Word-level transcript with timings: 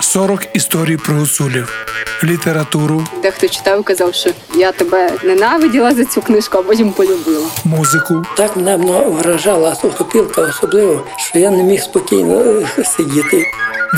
40 0.00 0.46
історій 0.56 0.96
про 0.96 1.14
гуцулів, 1.14 1.86
літературу, 2.24 3.06
Дехто 3.22 3.48
читав 3.48 3.84
казав, 3.84 4.14
що 4.14 4.30
я 4.54 4.72
тебе 4.72 5.10
ненавиділа 5.24 5.94
за 5.94 6.04
цю 6.04 6.22
книжку, 6.22 6.58
а 6.58 6.62
потім 6.62 6.92
полюбила. 6.92 7.46
музику, 7.64 8.22
Так 8.36 8.56
мене 8.56 8.76
воно 8.76 9.10
вражала 9.10 9.74
сопілка 9.74 10.42
особливо, 10.42 11.06
що 11.16 11.38
я 11.38 11.50
не 11.50 11.62
міг 11.62 11.82
спокійно 11.82 12.40
е, 12.40 12.84
сидіти. 12.84 13.44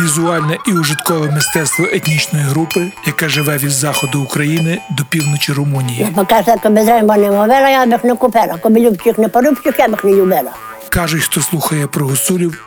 візуальне 0.02 0.58
і 0.68 0.72
ужиткове 0.72 1.30
мистецтво 1.30 1.86
етнічної 1.92 2.44
групи, 2.44 2.92
яка 3.06 3.28
живе 3.28 3.56
від 3.56 3.70
заходу 3.70 4.22
України 4.22 4.78
до 4.90 5.04
півночі 5.04 5.52
Румунії. 5.52 6.08
Бо 6.16 6.24
каже, 6.26 6.54
коли 6.62 6.84
займа 6.84 7.16
не 7.16 7.30
мовила, 7.30 7.68
я 7.70 7.86
б 7.86 7.90
їх 7.90 8.04
не 8.04 8.14
купила. 8.16 8.58
Коли 8.62 8.80
любчих 8.80 9.18
не 9.18 9.28
порубчих, 9.28 9.74
я 9.78 9.88
б 9.88 9.90
їх 9.90 10.04
не 10.04 10.12
любила. 10.12 10.50
Кажуть, 10.88 11.22
хто 11.22 11.40
слухає 11.40 11.86
про 11.86 12.06
гуцулів, 12.06 12.66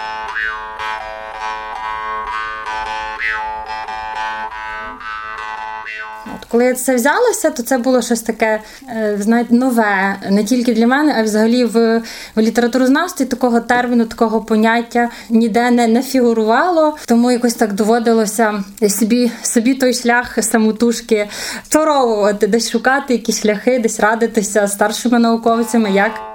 Коли 6.51 6.65
я 6.65 6.73
це 6.73 6.95
взялася, 6.95 7.49
то 7.49 7.63
це 7.63 7.77
було 7.77 8.01
щось 8.01 8.21
таке, 8.21 8.59
е, 8.89 9.17
знаєте, 9.19 9.55
нове 9.55 10.15
не 10.29 10.43
тільки 10.43 10.73
для 10.73 10.87
мене, 10.87 11.15
а 11.17 11.23
взагалі 11.23 11.65
в, 11.65 12.01
в 12.35 12.41
літературознавстві 12.41 13.25
такого 13.25 13.59
терміну, 13.59 14.05
такого 14.05 14.41
поняття 14.41 15.09
ніде 15.29 15.71
не, 15.71 15.87
не 15.87 16.01
фігурувало. 16.01 16.97
Тому 17.05 17.31
якось 17.31 17.53
так 17.53 17.73
доводилося 17.73 18.63
собі 18.89 19.31
собі 19.43 19.73
той 19.73 19.93
шлях 19.93 20.37
самотужки 20.41 21.29
торовувати, 21.69 22.47
десь 22.47 22.69
шукати 22.69 23.13
якісь 23.13 23.41
шляхи, 23.41 23.79
десь 23.79 23.99
радитися 23.99 24.67
старшими 24.67 25.19
науковцями, 25.19 25.91
як. 25.91 26.30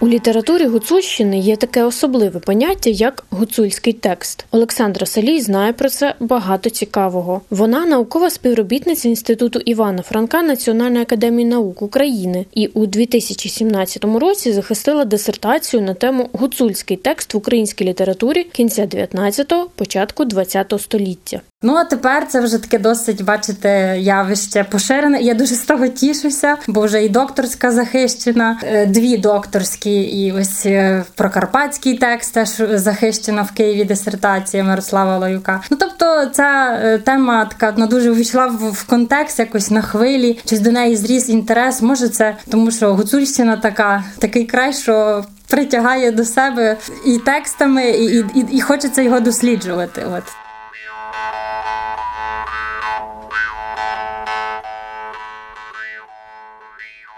У 0.00 0.08
літературі 0.08 0.66
Гуцульщини 0.66 1.38
є 1.38 1.56
таке 1.56 1.84
особливе 1.84 2.40
поняття, 2.40 2.90
як 2.90 3.24
гуцульський 3.30 3.92
текст. 3.92 4.46
Олександра 4.50 5.06
Салій 5.06 5.40
знає 5.40 5.72
про 5.72 5.88
це 5.88 6.14
багато 6.20 6.70
цікавого. 6.70 7.40
Вона 7.50 7.86
наукова 7.86 8.30
співробітниця 8.30 9.08
інституту 9.08 9.58
Івана 9.58 10.02
Франка 10.02 10.42
Національної 10.42 11.02
академії 11.02 11.48
наук 11.48 11.82
України 11.82 12.46
і 12.54 12.66
у 12.66 12.86
2017 12.86 14.04
році 14.04 14.52
захистила 14.52 15.04
дисертацію 15.04 15.82
на 15.82 15.94
тему 15.94 16.28
гуцульський 16.32 16.96
текст 16.96 17.34
в 17.34 17.36
українській 17.36 17.84
літературі 17.84 18.44
кінця 18.44 18.82
19-го, 18.86 19.68
початку 19.74 20.24
20-го 20.24 20.78
століття. 20.78 21.40
Ну 21.62 21.74
а 21.74 21.84
тепер 21.84 22.26
це 22.28 22.40
вже 22.40 22.58
таке 22.58 22.78
досить, 22.78 23.24
бачите, 23.24 23.96
явище 24.00 24.64
поширене. 24.64 25.20
Я 25.20 25.34
дуже 25.34 25.54
з 25.54 25.62
того 25.62 25.88
тішуся, 25.88 26.56
бо 26.68 26.80
вже 26.80 27.04
і 27.04 27.08
докторська 27.08 27.70
захищена, 27.70 28.60
е, 28.62 28.86
дві 28.86 29.16
докторські, 29.16 30.02
і 30.02 30.32
ось 30.32 30.66
е, 30.66 31.04
прокарпатський 31.14 31.98
текст 31.98 32.34
теж 32.34 32.48
захищена 32.80 33.42
в 33.42 33.52
Києві 33.52 33.84
дисертація 33.84 34.64
Мирослава 34.64 35.18
Лаюка. 35.18 35.60
Ну 35.70 35.76
тобто, 35.80 36.26
ця 36.26 36.80
е, 36.82 36.98
тема 36.98 37.44
така 37.44 37.74
ну, 37.76 37.86
дуже 37.86 38.10
увійшла 38.10 38.46
в, 38.46 38.86
контекст 38.86 39.38
якось 39.38 39.70
на 39.70 39.82
хвилі, 39.82 40.38
щось 40.44 40.60
до 40.60 40.72
неї 40.72 40.96
зріс 40.96 41.28
інтерес. 41.28 41.82
Може, 41.82 42.08
це 42.08 42.36
тому, 42.50 42.70
що 42.70 42.94
Гуцульщина 42.94 43.56
така 43.56 44.04
такий 44.18 44.44
край, 44.46 44.72
що. 44.72 45.24
Притягає 45.50 46.12
до 46.12 46.24
себе 46.24 46.76
і 47.06 47.18
текстами, 47.18 47.90
і, 47.90 48.24
і, 48.34 48.46
і 48.50 48.60
хочеться 48.60 49.02
його 49.02 49.20
досліджувати. 49.20 50.02
От. 50.16 50.47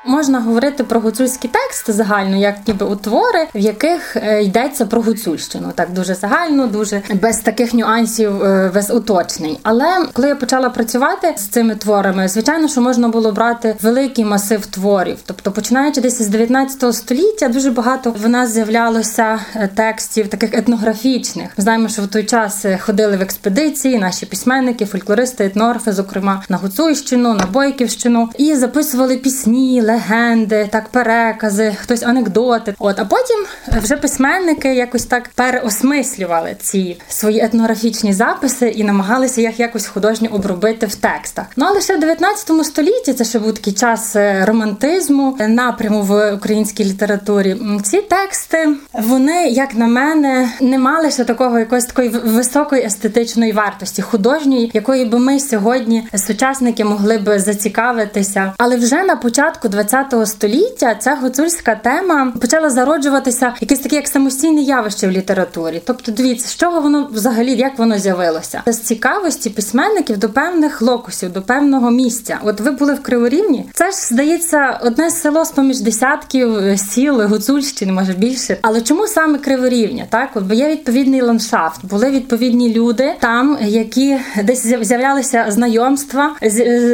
Можна 0.04 0.40
говорити 0.40 0.84
про 0.84 1.00
гуцульський 1.00 1.50
текст 1.52 1.90
загально, 1.90 2.36
як 2.36 2.54
ніби 2.66 2.86
утвори, 2.86 3.46
в 3.54 3.58
яких 3.58 4.16
е, 4.16 4.42
йдеться 4.42 4.86
про 4.86 5.02
гуцульщину, 5.02 5.72
так 5.74 5.92
дуже 5.92 6.14
загально, 6.14 6.66
дуже 6.66 7.02
без 7.14 7.38
таких 7.38 7.74
нюансів, 7.74 8.42
е, 8.42 8.70
без 8.74 8.90
уточнень. 8.90 9.56
Але 9.62 10.06
коли 10.12 10.28
я 10.28 10.34
почала 10.34 10.70
працювати 10.70 11.34
з 11.36 11.48
цими 11.48 11.74
творами, 11.74 12.28
звичайно, 12.28 12.68
що 12.68 12.80
можна 12.80 13.08
було 13.08 13.32
брати 13.32 13.76
великий 13.82 14.24
масив 14.24 14.66
творів. 14.66 15.18
Тобто, 15.26 15.52
починаючи 15.52 16.00
десь 16.00 16.22
з 16.22 16.28
19 16.28 16.92
століття, 16.94 17.48
дуже 17.48 17.70
багато 17.70 18.10
в 18.10 18.28
нас 18.28 18.50
з'являлося 18.50 19.40
е, 19.54 19.68
текстів, 19.74 20.28
таких 20.28 20.54
етнографічних. 20.54 21.50
Ми 21.58 21.62
знаємо, 21.62 21.88
що 21.88 22.02
в 22.02 22.06
той 22.06 22.24
час 22.24 22.64
ходили 22.80 23.16
в 23.16 23.22
експедиції 23.22 23.98
наші 23.98 24.26
письменники, 24.26 24.84
фольклористи, 24.86 25.44
етнографи, 25.44 25.92
зокрема 25.92 26.42
на 26.48 26.56
Гуцульщину, 26.56 27.34
на 27.34 27.46
Бойківщину, 27.46 28.28
і 28.38 28.54
записували 28.54 29.16
пісні 29.16 29.82
легенди, 29.90 30.68
так 30.72 30.88
перекази, 30.88 31.76
хтось 31.80 32.02
анекдоти. 32.02 32.74
От 32.78 32.98
а 32.98 33.04
потім 33.04 33.46
вже 33.82 33.96
письменники 33.96 34.74
якось 34.74 35.04
так 35.04 35.28
переосмислювали 35.34 36.56
ці 36.60 37.00
свої 37.08 37.40
етнографічні 37.40 38.12
записи 38.12 38.68
і 38.68 38.84
намагалися 38.84 39.40
їх 39.40 39.60
якось 39.60 39.86
художньо 39.86 40.28
обробити 40.32 40.86
в 40.86 40.94
текстах. 40.94 41.46
Ну 41.56 41.66
але 41.68 41.80
ще 41.80 41.96
в 41.96 42.00
19 42.00 42.66
столітті 42.66 43.12
це 43.12 43.24
ще 43.24 43.38
був 43.38 43.54
такий 43.54 43.72
час 43.72 44.16
е, 44.16 44.44
романтизму, 44.44 45.36
е, 45.40 45.48
напряму 45.48 46.02
в 46.02 46.32
українській 46.32 46.84
літературі. 46.84 47.56
Ці 47.82 48.02
тексти 48.02 48.68
вони, 48.92 49.48
як 49.48 49.74
на 49.74 49.86
мене, 49.86 50.48
не 50.60 50.78
мали 50.78 51.10
ще 51.10 51.24
такого 51.24 51.58
якоїсь 51.58 51.84
такої 51.84 52.08
високої 52.08 52.82
естетичної 52.82 53.52
вартості, 53.52 54.02
художньої, 54.02 54.70
якої 54.74 55.04
би 55.04 55.18
ми 55.18 55.40
сьогодні 55.40 56.08
сучасники 56.14 56.84
могли 56.84 57.18
би 57.18 57.38
зацікавитися. 57.38 58.52
Але 58.58 58.76
вже 58.76 59.02
на 59.02 59.16
початку 59.16 59.68
20 59.68 59.79
століття 60.26 60.94
ця 60.94 61.14
гуцульська 61.14 61.74
тема 61.74 62.32
почала 62.40 62.70
зароджуватися 62.70 63.54
якесь 63.60 63.78
таке 63.78 63.96
як 63.96 64.08
самостійне 64.08 64.60
явище 64.60 65.06
в 65.06 65.10
літературі. 65.10 65.82
Тобто, 65.86 66.12
дивіться, 66.12 66.48
з 66.48 66.56
чого 66.56 66.80
воно 66.80 67.08
взагалі 67.12 67.54
як 67.54 67.78
воно 67.78 67.98
з'явилося? 67.98 68.62
З 68.66 68.78
цікавості 68.78 69.50
письменників 69.50 70.18
до 70.18 70.28
певних 70.28 70.82
локусів, 70.82 71.32
до 71.32 71.42
певного 71.42 71.90
місця. 71.90 72.38
От 72.44 72.60
ви 72.60 72.70
були 72.70 72.94
в 72.94 73.02
Криворівні. 73.02 73.70
Це 73.74 73.90
ж 73.90 73.96
здається 73.96 74.80
одне 74.82 75.10
село 75.10 75.44
з 75.44 75.50
поміж 75.50 75.80
десятків 75.80 76.78
сіл 76.90 77.22
Гуцульщини, 77.22 77.92
може 77.92 78.12
більше. 78.12 78.56
Але 78.62 78.80
чому 78.80 79.06
саме 79.06 79.38
Криворівня? 79.38 80.06
Так, 80.10 80.30
бо 80.40 80.54
є 80.54 80.68
відповідний 80.68 81.22
ландшафт, 81.22 81.84
були 81.84 82.10
відповідні 82.10 82.74
люди 82.74 83.14
там, 83.20 83.58
які 83.60 84.16
десь 84.44 84.66
з'являлися 84.82 85.46
знайомства, 85.48 86.36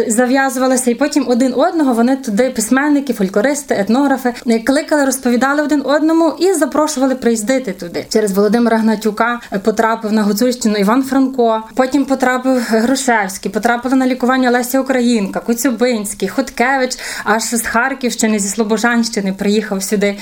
зав'язувалися, 0.08 0.90
і 0.90 0.94
потім 0.94 1.24
один 1.28 1.52
одного 1.56 1.92
вони 1.92 2.16
туди 2.16 2.50
письменники, 2.50 2.75
фольклористи, 3.12 3.74
етнографи 3.74 4.34
кликали, 4.66 5.04
розповідали 5.04 5.62
один 5.62 5.82
одному 5.84 6.34
і 6.38 6.52
запрошували 6.52 7.14
приїздити 7.14 7.72
туди. 7.72 8.06
Через 8.08 8.32
Володимира 8.32 8.76
Гнатюка 8.76 9.40
потрапив 9.64 10.12
на 10.12 10.22
Гуцульщину 10.22 10.76
Іван 10.76 11.02
Франко. 11.02 11.62
Потім 11.74 12.04
потрапив 12.04 12.62
Грушевський, 12.68 13.50
потрапили 13.50 13.96
на 13.96 14.06
лікування 14.06 14.50
Леся 14.50 14.80
Українка, 14.80 15.40
Коцюбинський, 15.40 16.28
Хоткевич, 16.28 16.98
аж 17.24 17.42
з 17.42 17.62
Харківщини, 17.62 18.38
зі 18.38 18.48
Слобожанщини 18.48 19.32
приїхав 19.32 19.82
сюди 19.82 20.18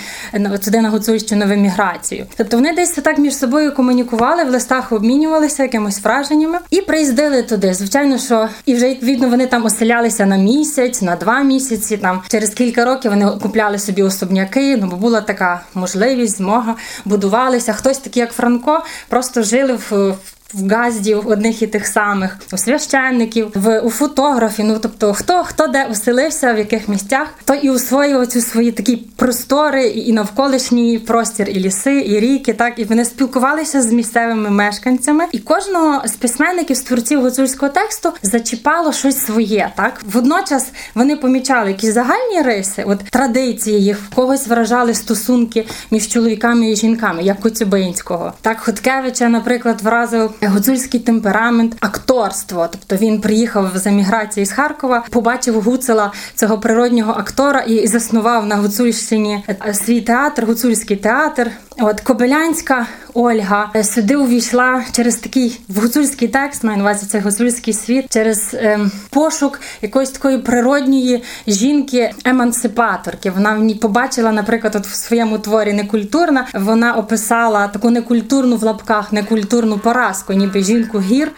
сюди 0.62 0.80
на 0.80 0.90
Гуцульщину 0.90 1.46
в 1.46 1.50
еміграцію. 1.50 2.26
Тобто 2.36 2.56
вони 2.56 2.72
десь 2.72 2.90
так 2.90 3.18
між 3.18 3.36
собою 3.36 3.74
комунікували, 3.74 4.44
в 4.44 4.50
листах 4.50 4.92
обмінювалися 4.92 5.62
якимось 5.62 6.04
враженнями 6.04 6.58
і 6.70 6.80
приїздили 6.80 7.42
туди. 7.42 7.74
Звичайно, 7.74 8.18
що 8.18 8.48
і 8.66 8.74
вже 8.74 8.88
відповідно 8.88 9.28
вони 9.28 9.46
там 9.46 9.64
оселялися 9.64 10.26
на 10.26 10.36
місяць, 10.36 11.02
на 11.02 11.16
два 11.16 11.40
місяці. 11.40 11.96
Там 11.96 12.22
через 12.28 12.43
кілька 12.50 12.84
років 12.84 13.10
вони 13.10 13.30
купляли 13.42 13.78
собі 13.78 14.02
особняки. 14.02 14.76
Ну 14.76 14.86
бо 14.86 14.96
була 14.96 15.20
така 15.20 15.60
можливість, 15.74 16.36
змога 16.36 16.74
будувалися. 17.04 17.72
Хтось 17.72 17.98
такий, 17.98 18.20
як 18.20 18.32
Франко, 18.32 18.84
просто 19.08 19.42
жили 19.42 19.78
в 19.90 20.14
в 20.54 20.68
газдів 20.68 21.28
одних 21.28 21.62
і 21.62 21.66
тих 21.66 21.86
самих, 21.86 22.38
у 22.52 22.56
священників, 22.56 23.50
в 23.54 23.80
у 23.80 23.90
фотографів. 23.90 24.64
Ну 24.64 24.78
тобто, 24.82 25.14
хто 25.14 25.44
хто 25.44 25.66
де 25.66 25.84
оселився, 25.84 26.52
в 26.52 26.58
яких 26.58 26.88
місцях, 26.88 27.28
то 27.44 27.54
і 27.54 27.70
усвоював 27.70 28.26
ці 28.26 28.40
свої 28.40 28.72
такі 28.72 28.96
простори, 28.96 29.86
і 29.86 30.12
навколишній 30.12 30.98
простір, 30.98 31.48
і 31.48 31.54
ліси, 31.54 32.04
і 32.06 32.20
ріки. 32.20 32.52
Так 32.52 32.78
і 32.78 32.84
вони 32.84 33.04
спілкувалися 33.04 33.82
з 33.82 33.92
місцевими 33.92 34.50
мешканцями, 34.50 35.24
і 35.32 35.38
кожного 35.38 36.08
з 36.08 36.12
письменників, 36.12 36.76
з 36.76 36.80
творців 36.80 37.22
гуцульського 37.22 37.72
тексту 37.72 38.12
зачіпало 38.22 38.92
щось 38.92 39.24
своє. 39.24 39.72
Так 39.76 40.00
водночас 40.12 40.66
вони 40.94 41.16
помічали 41.16 41.68
якісь 41.68 41.94
загальні 41.94 42.42
риси, 42.42 42.84
от 42.86 42.98
традиції 42.98 43.84
їх 43.84 43.98
в 43.98 44.14
когось 44.14 44.46
вражали 44.46 44.94
стосунки 44.94 45.66
між 45.90 46.08
чоловіками 46.08 46.70
і 46.70 46.76
жінками, 46.76 47.22
як 47.22 47.40
Коцюбинського. 47.40 48.32
Так 48.40 48.60
Хоткевича, 48.60 49.28
наприклад, 49.28 49.80
вразив 49.82 50.30
гуцульський 50.48 51.00
темперамент, 51.00 51.76
акторство. 51.80 52.68
Тобто 52.72 53.04
він 53.04 53.20
приїхав 53.20 53.70
з 53.74 53.86
еміграції 53.86 54.46
з 54.46 54.52
Харкова, 54.52 55.04
побачив 55.10 55.60
Гуцела 55.60 56.12
цього 56.34 56.58
природнього 56.58 57.12
актора 57.12 57.60
і 57.60 57.86
заснував 57.86 58.46
на 58.46 58.56
Гуцульщині 58.56 59.44
е, 59.48 59.74
свій 59.74 60.00
театр, 60.00 60.44
гуцульський 60.46 60.96
театр. 60.96 61.50
От 61.78 62.00
Кобилянська 62.00 62.86
Ольга 63.14 63.70
е, 63.76 63.84
сюди 63.84 64.16
увійшла 64.16 64.84
через 64.92 65.16
такий 65.16 65.60
гуцульський 65.76 66.28
текст, 66.28 66.64
маю 66.64 66.76
на 66.76 66.84
увазі 66.84 67.06
цей 67.06 67.20
гуцульський 67.20 67.74
світ, 67.74 68.06
через 68.10 68.54
ем, 68.54 68.92
пошук 69.10 69.60
якоїсь 69.82 70.10
такої 70.10 70.38
природньої 70.38 71.22
жінки, 71.46 72.10
емансипаторки. 72.24 73.30
Вона 73.30 73.54
в 73.54 73.58
ній 73.58 73.74
побачила, 73.74 74.32
наприклад, 74.32 74.76
от 74.76 74.86
в 74.86 74.94
своєму 74.94 75.38
творі 75.38 75.72
некультурна. 75.72 76.46
Вона 76.54 76.94
описала 76.94 77.68
таку 77.68 77.90
некультурну 77.90 78.56
в 78.56 78.62
лапках, 78.62 79.12
некультурну 79.12 79.78
поразку, 79.78 80.32
ніби 80.32 80.62
жінку 80.62 81.00
гір. 81.00 81.32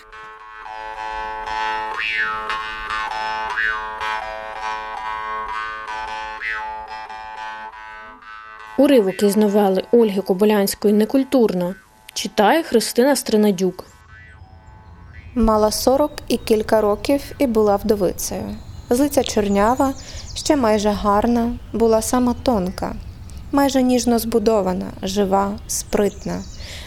Уривок 8.78 9.22
із 9.22 9.36
новели 9.36 9.82
Ольги 9.92 10.22
Кобилянської 10.22 10.94
Некультурно 10.94 11.74
читає 12.14 12.62
Христина 12.62 13.16
Стринадюк. 13.16 13.84
Мала 15.34 15.70
сорок 15.70 16.12
і 16.28 16.36
кілька 16.36 16.80
років 16.80 17.32
і 17.38 17.46
була 17.46 17.76
вдовицею. 17.76 18.56
Злиця 18.90 19.22
чорнява, 19.24 19.94
ще 20.34 20.56
майже 20.56 20.90
гарна, 20.90 21.52
була 21.72 22.02
сама 22.02 22.34
тонка, 22.42 22.94
майже 23.52 23.82
ніжно 23.82 24.18
збудована, 24.18 24.86
жива, 25.02 25.58
спритна. 25.66 26.42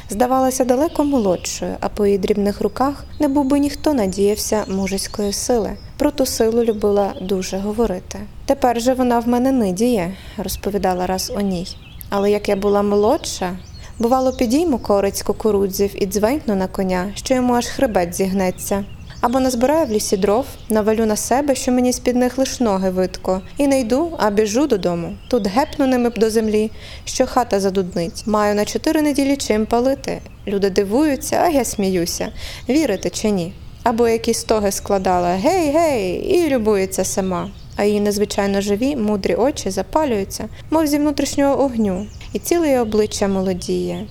Здавалася 0.09 0.65
далеко 0.65 1.03
молодшою, 1.03 1.75
а 1.79 1.89
по 1.89 2.05
її 2.05 2.17
дрібних 2.17 2.61
руках 2.61 3.05
не 3.19 3.27
був 3.27 3.45
би 3.45 3.59
ніхто 3.59 3.93
надіявся 3.93 4.63
мужицької 4.67 5.33
сили. 5.33 5.77
Про 5.97 6.11
ту 6.11 6.25
силу 6.25 6.63
любила 6.63 7.13
дуже 7.21 7.57
говорити. 7.57 8.19
Тепер 8.45 8.81
же 8.81 8.93
вона 8.93 9.19
в 9.19 9.27
мене 9.27 9.51
нидіє, 9.51 10.13
розповідала 10.37 11.05
раз 11.07 11.31
о 11.35 11.41
ній. 11.41 11.67
Але 12.09 12.31
як 12.31 12.49
я 12.49 12.55
була 12.55 12.81
молодша, 12.81 13.57
бувало, 13.99 14.33
підійму 14.33 14.77
корець 14.77 15.21
кукурудзів 15.21 16.03
і 16.03 16.05
дзвенькну 16.05 16.55
на 16.55 16.67
коня, 16.67 17.11
що 17.15 17.33
йому 17.33 17.53
аж 17.53 17.67
хребет 17.67 18.15
зігнеться. 18.15 18.85
Або 19.21 19.39
назбираю 19.39 19.85
в 19.85 19.91
лісі 19.91 20.17
дров, 20.17 20.45
навалю 20.69 21.05
на 21.05 21.15
себе, 21.15 21.55
що 21.55 21.71
мені 21.71 21.93
з 21.93 21.99
під 21.99 22.15
них 22.15 22.37
лиш 22.37 22.59
ноги 22.59 22.89
видко, 22.89 23.41
і 23.57 23.67
не 23.67 23.79
йду, 23.79 24.11
а 24.17 24.29
біжу 24.29 24.67
додому. 24.67 25.15
Тут 25.29 25.47
гепну 25.47 25.87
ними 25.87 26.09
до 26.09 26.29
землі, 26.29 26.71
що 27.05 27.25
хата 27.25 27.59
задуднить. 27.59 28.23
Маю 28.25 28.55
на 28.55 28.65
чотири 28.65 29.01
неділі 29.01 29.37
чим 29.37 29.65
палити. 29.65 30.21
Люди 30.47 30.69
дивуються, 30.69 31.41
а 31.43 31.49
я 31.49 31.65
сміюся. 31.65 32.31
Вірите 32.69 33.09
чи 33.09 33.29
ні? 33.29 33.53
Або 33.83 34.07
якісь 34.07 34.39
стоги 34.39 34.71
складала 34.71 35.29
гей, 35.29 35.71
гей, 35.71 36.13
і 36.15 36.49
любується 36.49 37.03
сама. 37.03 37.49
А 37.75 37.83
її 37.83 37.99
незвичайно 37.99 38.61
живі, 38.61 38.95
мудрі 38.95 39.35
очі 39.35 39.69
запалюються, 39.69 40.49
мов 40.69 40.87
зі 40.87 40.97
внутрішнього 40.97 41.63
огню, 41.63 42.07
і 42.33 42.39
ціле 42.39 42.79
обличчя 42.79 43.27
молодіє. 43.27 44.07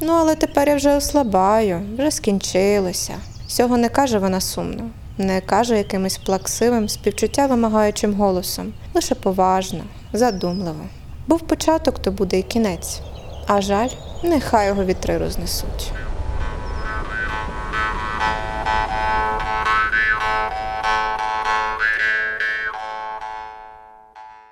Ну, 0.00 0.12
але 0.12 0.34
тепер 0.34 0.68
я 0.68 0.76
вже 0.76 0.96
ослабаю, 0.96 1.80
вже 1.98 2.10
скінчилося. 2.10 3.14
Цього 3.50 3.76
не 3.76 3.88
каже 3.88 4.18
вона 4.18 4.40
сумно, 4.40 4.90
не 5.18 5.40
каже 5.40 5.78
якимось 5.78 6.18
плаксивим, 6.18 6.88
співчуття 6.88 7.46
вимагаючим 7.46 8.14
голосом, 8.14 8.72
лише 8.94 9.14
поважно, 9.14 9.80
задумливо. 10.12 10.86
Був 11.26 11.40
початок, 11.40 11.98
то 11.98 12.10
буде 12.12 12.38
і 12.38 12.42
кінець, 12.42 13.00
а 13.46 13.60
жаль, 13.60 13.88
нехай 14.22 14.66
його 14.66 14.84
вітри 14.84 15.18
рознесуть. 15.18 15.92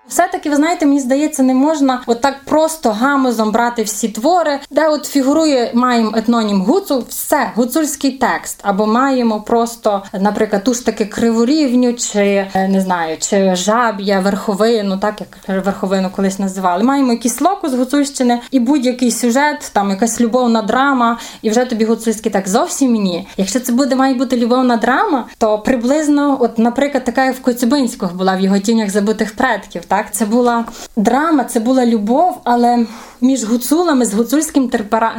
Все-таки, 0.09 0.51
ви 0.51 0.57
знаєте, 0.57 0.87
мені 0.87 1.01
здається, 1.01 1.43
не 1.43 1.55
можна 1.55 2.03
отак 2.07 2.35
просто 2.45 2.91
гамозом 2.91 3.53
брати 3.53 3.83
всі 3.83 4.09
твори, 4.09 4.61
де 4.71 4.89
от 4.89 5.07
фігурує, 5.07 5.71
маємо 5.75 6.13
етнонім 6.17 6.63
гуцул, 6.63 7.05
все, 7.09 7.51
гуцульський 7.55 8.11
текст. 8.11 8.61
Або 8.63 8.87
маємо 8.87 9.41
просто, 9.41 10.03
наприклад, 10.21 10.65
ту 10.65 10.75
ж 10.75 10.87
таки 10.87 11.05
криворівню, 11.05 11.95
чи 11.95 12.47
е, 12.55 12.69
не 12.69 12.81
знаю, 12.81 13.17
чи 13.21 13.55
жаб'я, 13.55 14.21
верховину, 14.21 14.99
так 14.99 15.21
як 15.21 15.65
верховину 15.65 16.11
колись 16.17 16.39
називали. 16.39 16.85
Маємо 16.85 17.13
якийсь 17.13 17.41
локус 17.41 17.75
гуцульщини 17.75 18.41
і 18.51 18.61
будь-який 18.61 19.11
сюжет, 19.11 19.71
там 19.73 19.91
якась 19.91 20.21
любовна 20.21 20.63
драма, 20.63 21.19
і 21.43 21.51
вже 21.51 21.65
тобі 21.65 21.85
гуцульський 21.85 22.33
текст. 22.33 22.53
Зовсім 22.53 22.93
ні. 22.93 23.29
Якщо 23.37 23.61
це 23.61 23.73
буде 23.73 23.97
має 23.97 24.15
бути 24.15 24.37
любовна 24.37 24.77
драма, 24.77 25.27
то 25.39 25.59
приблизно, 25.59 26.37
от, 26.41 26.59
наприклад, 26.59 27.05
така 27.05 27.25
як 27.25 27.35
в 27.35 27.43
Коцюбинського 27.43 28.15
була 28.15 28.37
в 28.37 28.41
його 28.41 28.59
тінях 28.59 28.91
забутих 28.91 29.37
предків. 29.37 29.85
Так, 29.85 29.98
це 30.13 30.27
була 30.27 30.65
драма, 30.97 31.45
це 31.45 31.61
була 31.61 31.87
любов, 31.87 32.41
але 32.45 32.87
між 33.21 33.45
гуцулами 33.45 34.05
з 34.05 34.15
гуцульським 34.15 34.71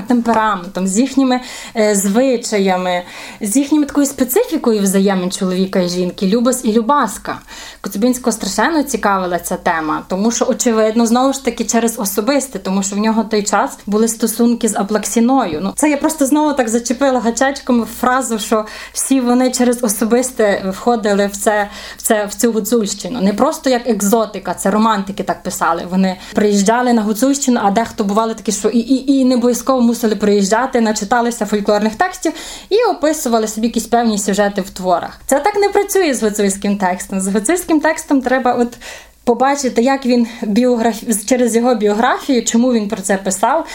темпераментом, 0.08 0.88
з 0.88 1.00
їхніми 1.00 1.40
е, 1.76 1.96
звичаями, 1.96 3.04
з 3.42 3.58
їхніми 3.58 3.86
такою 3.86 4.06
специфікою 4.06 4.82
взаємин 4.82 5.32
чоловіка 5.32 5.80
і 5.80 5.90
жінки, 5.90 6.28
Любос 6.28 6.66
і 6.66 6.74
Любаска. 6.74 7.40
Коцюбинського 7.82 8.32
страшенно 8.32 8.84
цікавила 8.84 9.40
ця 9.40 9.56
тема, 9.56 10.04
тому 10.08 10.32
що, 10.32 10.46
очевидно, 10.50 11.06
знову 11.06 11.34
ж 11.34 11.46
таки 11.46 11.64
через 11.64 12.00
особисте, 12.00 12.60
тому 12.60 12.84
що 12.84 12.96
в 12.96 13.00
нього 13.00 13.24
той 13.24 13.44
час 13.44 13.78
були 13.86 14.08
стосунки 14.08 14.68
з 14.68 14.76
Аплаксіною. 14.76 15.60
Ну, 15.62 15.74
це 15.76 15.90
я 15.90 15.98
просто 15.98 16.26
знову 16.26 16.54
так 16.54 16.70
зачепила 16.70 17.20
гачечком 17.20 17.88
фразу, 18.00 18.40
що 18.40 18.66
всі 18.94 19.22
вони 19.22 19.52
через 19.52 19.84
особисте 19.84 20.64
входили 20.76 21.28
в 21.28 21.38
це, 21.38 21.70
в 21.98 22.02
це 22.02 22.26
в 22.26 22.34
цю 22.34 22.52
гуцульщину. 22.52 23.22
Не 23.22 23.34
просто 23.34 23.70
як 23.70 23.88
екзотика, 23.88 24.54
це 24.54 24.69
романтики 24.72 25.24
так 25.24 25.44
писали. 25.44 25.88
Вони 25.90 26.18
приїжджали 26.34 26.94
на 26.94 27.02
гуцульщину, 27.02 27.60
а 27.64 27.72
дехто 27.72 28.04
бували 28.04 28.34
такі, 28.34 28.52
що 28.52 28.70
і 28.70 28.80
і, 28.80 29.12
і 29.12 29.26
не 29.26 29.36
обов'язково 29.36 29.82
мусили 29.82 30.16
приїжджати, 30.16 30.82
начиталися 30.82 31.46
фольклорних 31.46 31.96
текстів 31.96 32.34
і 32.70 32.76
описували 32.84 33.48
собі 33.48 33.68
якісь 33.68 33.88
певні 33.88 34.18
сюжети 34.18 34.62
в 34.62 34.70
творах. 34.70 35.22
Це 35.26 35.40
так 35.40 35.56
не 35.56 35.70
працює 35.70 36.14
з 36.14 36.24
гуцульським 36.24 36.78
текстом. 36.78 37.20
З 37.20 37.28
гуцульським 37.28 37.80
текстом 37.80 38.22
треба 38.22 38.54
от. 38.54 38.78
Побачити, 39.24 39.82
як 39.82 40.06
він 40.06 40.28
біограф... 40.42 40.96
через 41.26 41.56
його 41.56 41.76
біографію, 41.76 42.46
чому 42.46 42.74
він 42.74 42.88
про 42.88 43.02
це 43.02 43.18
писав. 43.18 43.68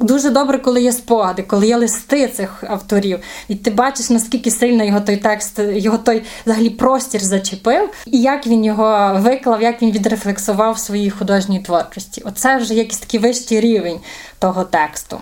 Дуже 0.00 0.30
добре, 0.30 0.58
коли 0.58 0.82
є 0.82 0.92
спогади, 0.92 1.42
коли 1.42 1.66
є 1.66 1.76
листи 1.76 2.28
цих 2.28 2.64
авторів, 2.68 3.20
і 3.48 3.54
ти 3.54 3.70
бачиш, 3.70 4.10
наскільки 4.10 4.50
сильно 4.50 4.84
його 4.84 5.00
той 5.00 5.16
текст, 5.16 5.58
його 5.58 5.98
той 5.98 6.22
взагалі 6.46 6.70
простір 6.70 7.20
зачепив, 7.20 7.90
і 8.06 8.20
як 8.20 8.46
він 8.46 8.64
його 8.64 9.16
виклав, 9.20 9.62
як 9.62 9.82
він 9.82 9.90
відрефлексував 9.90 10.74
в 10.74 10.78
своїй 10.78 11.10
художній 11.10 11.60
творчості. 11.60 12.22
Оце 12.24 12.56
вже 12.56 12.74
якийсь 12.74 12.98
такий 12.98 13.20
вищий 13.20 13.60
рівень 13.60 14.00
того 14.38 14.64
тексту. 14.64 15.20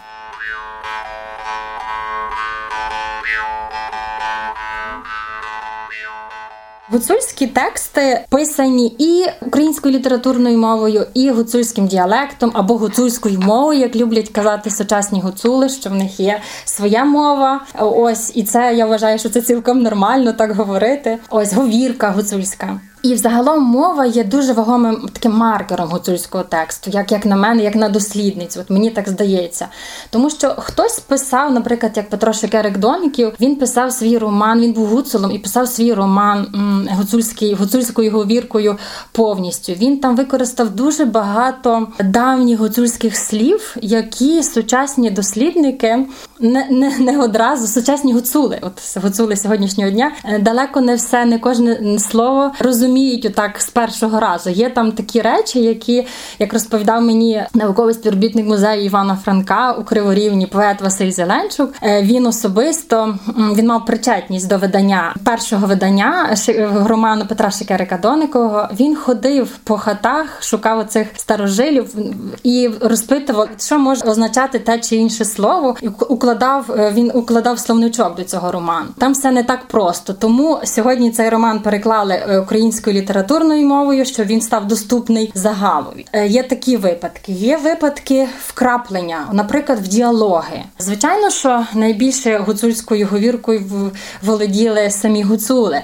Гуцульські 6.90 7.46
тексти 7.46 8.24
писані 8.28 8.96
і 8.98 9.24
українською 9.46 9.94
літературною 9.94 10.58
мовою, 10.58 11.06
і 11.14 11.30
гуцульським 11.30 11.86
діалектом 11.86 12.50
або 12.54 12.76
гуцульською 12.76 13.40
мовою, 13.40 13.80
як 13.80 13.96
люблять 13.96 14.28
казати 14.28 14.70
сучасні 14.70 15.20
гуцули, 15.20 15.68
що 15.68 15.90
в 15.90 15.94
них 15.94 16.20
є 16.20 16.40
своя 16.64 17.04
мова. 17.04 17.60
Ось 17.78 18.36
і 18.36 18.42
це 18.42 18.74
я 18.74 18.86
вважаю, 18.86 19.18
що 19.18 19.28
це 19.28 19.42
цілком 19.42 19.82
нормально 19.82 20.32
так 20.32 20.56
говорити. 20.56 21.18
Ось 21.30 21.52
говірка 21.52 22.10
гуцульська. 22.10 22.80
І 23.02 23.14
взагалом 23.14 23.62
мова 23.62 24.06
є 24.06 24.24
дуже 24.24 24.52
вагомим 24.52 25.08
таким 25.12 25.32
маркером 25.32 25.88
гуцульського 25.88 26.44
тексту, 26.44 26.90
як 26.90 27.12
як 27.12 27.26
на 27.26 27.36
мене, 27.36 27.62
як 27.62 27.74
на 27.74 27.88
дослідницю. 27.88 28.60
От 28.60 28.70
мені 28.70 28.90
так 28.90 29.08
здається. 29.08 29.68
Тому 30.10 30.30
що 30.30 30.54
хтось 30.58 31.00
писав, 31.00 31.52
наприклад, 31.52 31.92
як 31.96 32.10
Петро 32.10 32.32
Шекерик 32.32 32.78
Доніків, 32.78 33.32
він 33.40 33.56
писав 33.56 33.92
свій 33.92 34.18
роман, 34.18 34.60
він 34.60 34.72
був 34.72 34.86
гуцулом 34.86 35.32
і 35.32 35.38
писав 35.38 35.68
свій 35.68 35.94
роман 35.94 36.46
гуцульський, 36.90 37.54
гуцульською 37.54 38.10
говіркою 38.10 38.76
повністю. 39.12 39.72
Він 39.72 39.98
там 39.98 40.16
використав 40.16 40.70
дуже 40.70 41.04
багато 41.04 41.86
давніх 42.04 42.58
гуцульських 42.58 43.16
слів, 43.16 43.76
які 43.82 44.42
сучасні 44.42 45.10
дослідники 45.10 46.06
не 46.40 46.66
не, 46.70 46.98
не 46.98 47.18
одразу 47.18 47.66
сучасні 47.66 48.12
гуцули. 48.12 48.58
От 48.62 49.04
гуцули 49.04 49.36
сьогоднішнього 49.36 49.90
дня 49.90 50.12
е, 50.24 50.38
далеко 50.38 50.80
не 50.80 50.94
все, 50.94 51.24
не 51.24 51.38
кожне 51.38 51.98
слово 51.98 52.52
розуміють 52.60 52.95
отак 53.36 53.60
з 53.60 53.70
першого 53.70 54.20
разу. 54.20 54.50
Є 54.50 54.70
там 54.70 54.92
такі 54.92 55.20
речі, 55.20 55.60
які, 55.60 56.06
як 56.38 56.52
розповідав 56.52 57.02
мені 57.02 57.42
науковий 57.54 57.94
співробітник 57.94 58.46
музею 58.46 58.84
Івана 58.84 59.18
Франка 59.24 59.72
у 59.72 59.84
Криворівні, 59.84 60.46
поет 60.46 60.80
Василь 60.80 61.10
Зеленчук. 61.10 61.74
Е, 61.82 62.02
він 62.02 62.26
особисто 62.26 63.18
він 63.56 63.66
мав 63.66 63.84
причетність 63.84 64.48
до 64.48 64.58
видання 64.58 65.14
першого 65.24 65.66
видання 65.66 66.36
роману 66.84 67.26
Петра 67.26 67.50
Шикерика 67.50 67.98
Доникового. 68.02 68.68
Він 68.80 68.96
ходив 68.96 69.58
по 69.64 69.78
хатах, 69.78 70.42
шукав 70.42 70.78
оцих 70.78 71.08
старожилів 71.16 71.94
і 72.42 72.70
розпитував, 72.80 73.48
що 73.58 73.78
може 73.78 74.04
означати 74.04 74.58
те 74.58 74.78
чи 74.78 74.96
інше 74.96 75.24
слово. 75.24 75.76
Укладав 76.08 76.70
е, 76.70 76.92
він 76.94 77.10
укладав 77.14 77.58
словничок 77.58 78.16
до 78.16 78.24
цього 78.24 78.52
роману. 78.52 78.86
Там 78.98 79.12
все 79.12 79.30
не 79.30 79.42
так 79.42 79.68
просто. 79.68 80.12
Тому 80.12 80.58
сьогодні 80.64 81.10
цей 81.10 81.28
роман 81.28 81.60
переклали 81.60 82.14
е, 82.14 82.42
українською 82.76 83.02
літературною 83.02 83.66
мовою, 83.66 84.04
що 84.04 84.24
він 84.24 84.40
став 84.40 84.68
доступний 84.68 85.32
загалові. 85.34 86.06
Е, 86.12 86.26
є 86.26 86.42
такі 86.42 86.76
випадки. 86.76 87.32
Є 87.32 87.56
випадки 87.56 88.28
вкраплення, 88.46 89.28
наприклад, 89.32 89.78
в 89.78 89.88
діалоги. 89.88 90.64
Звичайно, 90.78 91.30
що 91.30 91.66
найбільше 91.74 92.38
гуцульською 92.38 93.06
говіркою 93.06 93.90
володіли 94.22 94.90
самі 94.90 95.22
гуцули. 95.22 95.80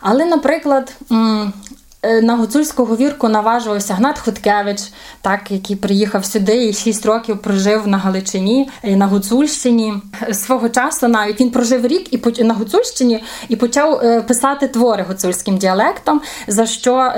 Але, 0.00 0.24
наприклад, 0.24 0.92
на 2.22 2.36
гуцульську 2.36 2.84
говірку 2.84 3.28
наважувався 3.28 3.94
Гнат 3.94 4.18
Хуткевич, 4.18 4.80
так, 5.20 5.50
який 5.50 5.76
приїхав 5.76 6.24
сюди 6.24 6.66
і 6.68 6.72
6 6.72 7.06
років 7.06 7.38
прожив 7.38 7.88
на 7.88 7.98
Галичині, 7.98 8.68
е, 8.82 8.96
на 8.96 9.06
Гуцульщині. 9.06 9.94
Свого 10.32 10.68
часу 10.68 11.08
навіть 11.08 11.40
він 11.40 11.50
прожив 11.50 11.86
рік 11.86 12.14
і 12.38 12.44
на 12.44 12.54
Гуцульщині 12.54 13.24
і 13.48 13.56
почав 13.56 14.00
е, 14.02 14.22
писати 14.22 14.68
твори 14.68 15.04
гуцульським 15.08 15.56
діалектом, 15.56 16.20
за 16.48 16.66
що 16.66 17.12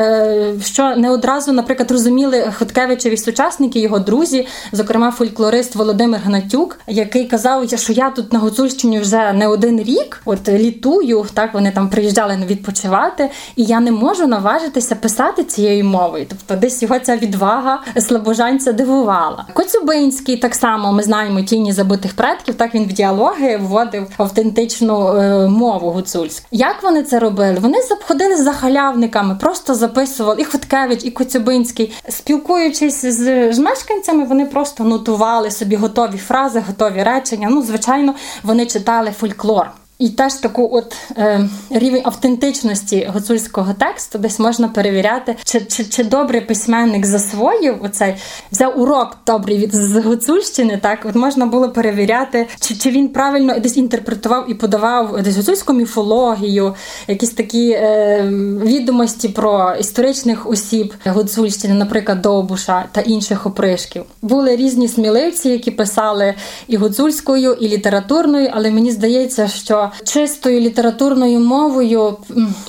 що 0.60 0.96
не 0.96 1.10
одразу, 1.10 1.52
наприклад, 1.52 1.90
розуміли 1.90 2.52
Хуткевичеві 2.58 3.16
сучасники, 3.16 3.80
його 3.80 3.98
друзі, 3.98 4.46
зокрема 4.72 5.10
фольклорист 5.10 5.74
Володимир 5.74 6.20
Гнатюк, 6.24 6.80
який 6.86 7.24
казав, 7.24 7.68
що 7.76 7.92
я 7.92 8.10
тут 8.10 8.32
на 8.32 8.38
Гуцульщині 8.38 9.00
вже 9.00 9.32
не 9.32 9.48
один 9.48 9.82
рік, 9.82 10.22
от 10.24 10.48
літую, 10.48 11.26
так 11.34 11.54
вони 11.54 11.70
там 11.70 11.88
приїжджали 11.88 12.38
відпочивати, 12.46 13.30
і 13.56 13.64
я 13.64 13.80
не 13.80 13.92
можу 13.92 14.26
наважити 14.26 14.67
навчитися 14.68 14.94
писати 14.94 15.44
цією 15.44 15.84
мовою. 15.84 16.26
Тобто, 16.28 16.56
десь 16.56 16.82
його 16.82 16.98
ця 16.98 17.16
відвага 17.16 17.82
слабожанця 18.00 18.72
дивувала. 18.72 19.46
Коцюбинський 19.52 20.36
так 20.36 20.54
само 20.54 20.92
ми 20.92 21.02
знаємо 21.02 21.42
тіні 21.42 21.72
забутих 21.72 22.16
предків. 22.16 22.54
Так 22.54 22.74
він 22.74 22.84
в 22.84 22.92
діалоги 22.92 23.56
вводив 23.56 24.06
автентичну 24.16 25.16
е, 25.16 25.48
мову 25.48 25.90
гуцульську. 25.90 26.46
Як 26.50 26.82
вони 26.82 27.02
це 27.02 27.18
робили? 27.18 27.58
Вони 27.60 27.82
заходили 27.82 28.36
за 28.36 28.52
халявниками, 28.52 29.34
просто 29.40 29.74
записували 29.74 30.40
і 30.40 30.44
Хоткевич, 30.44 31.04
і 31.04 31.10
Коцюбинський. 31.10 31.92
Спілкуючись 32.08 33.04
з 33.06 33.58
мешканцями, 33.58 34.24
вони 34.24 34.46
просто 34.46 34.84
нотували 34.84 35.50
собі 35.50 35.76
готові 35.76 36.18
фрази, 36.18 36.62
готові 36.66 37.02
речення. 37.02 37.48
Ну, 37.50 37.62
звичайно, 37.62 38.14
вони 38.42 38.66
читали 38.66 39.10
фольклор. 39.18 39.70
І 39.98 40.08
теж 40.08 40.34
таку 40.34 40.68
от 40.72 40.96
е, 41.16 41.48
рівень 41.70 42.02
автентичності 42.04 43.10
гуцульського 43.14 43.74
тексту 43.78 44.18
десь 44.18 44.38
можна 44.38 44.68
перевіряти, 44.68 45.36
чи 45.44 45.60
чи, 45.60 45.84
чи 45.84 46.04
добрий 46.04 46.40
письменник 46.40 47.06
засвоїв 47.06 47.84
оцей 47.84 48.14
взяв 48.52 48.80
урок 48.80 49.16
добрий 49.26 49.58
від 49.58 49.74
з 49.74 49.96
Гуцульщини. 50.00 50.78
Так 50.82 50.98
от 51.04 51.14
можна 51.14 51.46
було 51.46 51.70
перевіряти, 51.70 52.46
чи 52.60 52.74
чи 52.74 52.90
він 52.90 53.08
правильно 53.08 53.58
десь 53.58 53.76
інтерпретував 53.76 54.50
і 54.50 54.54
подавав 54.54 55.22
десь 55.22 55.36
гуцульську 55.36 55.72
міфологію, 55.72 56.74
якісь 57.08 57.30
такі 57.30 57.70
е, 57.70 58.22
відомості 58.64 59.28
про 59.28 59.74
історичних 59.80 60.50
осіб 60.50 60.94
Гуцульщини, 61.06 61.74
наприклад, 61.74 62.22
Довбуша 62.22 62.84
та 62.92 63.00
інших 63.00 63.46
опришків. 63.46 64.04
Були 64.22 64.56
різні 64.56 64.88
сміливці, 64.88 65.48
які 65.48 65.70
писали 65.70 66.34
і 66.68 66.76
гуцульською, 66.76 67.52
і 67.52 67.68
літературною, 67.68 68.50
але 68.52 68.70
мені 68.70 68.90
здається, 68.90 69.48
що 69.48 69.87
чистою 70.04 70.60
літературною 70.60 71.40
мовою 71.40 72.16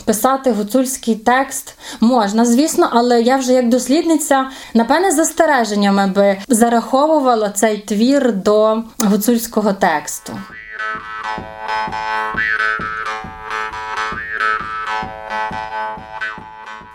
писати 0.06 0.52
гуцульський 0.52 1.16
текст 1.16 1.76
можна, 2.00 2.46
звісно, 2.46 2.90
але 2.92 3.22
я 3.22 3.38
вже 3.38 3.54
як 3.54 3.70
дослідниця 3.70 4.50
напевне 4.74 5.12
застереженнями 5.12 6.08
би 6.08 6.38
зараховувала 6.48 7.50
цей 7.50 7.78
твір 7.78 8.34
до 8.34 8.84
гуцульського 9.00 9.74
тексту. 9.74 10.34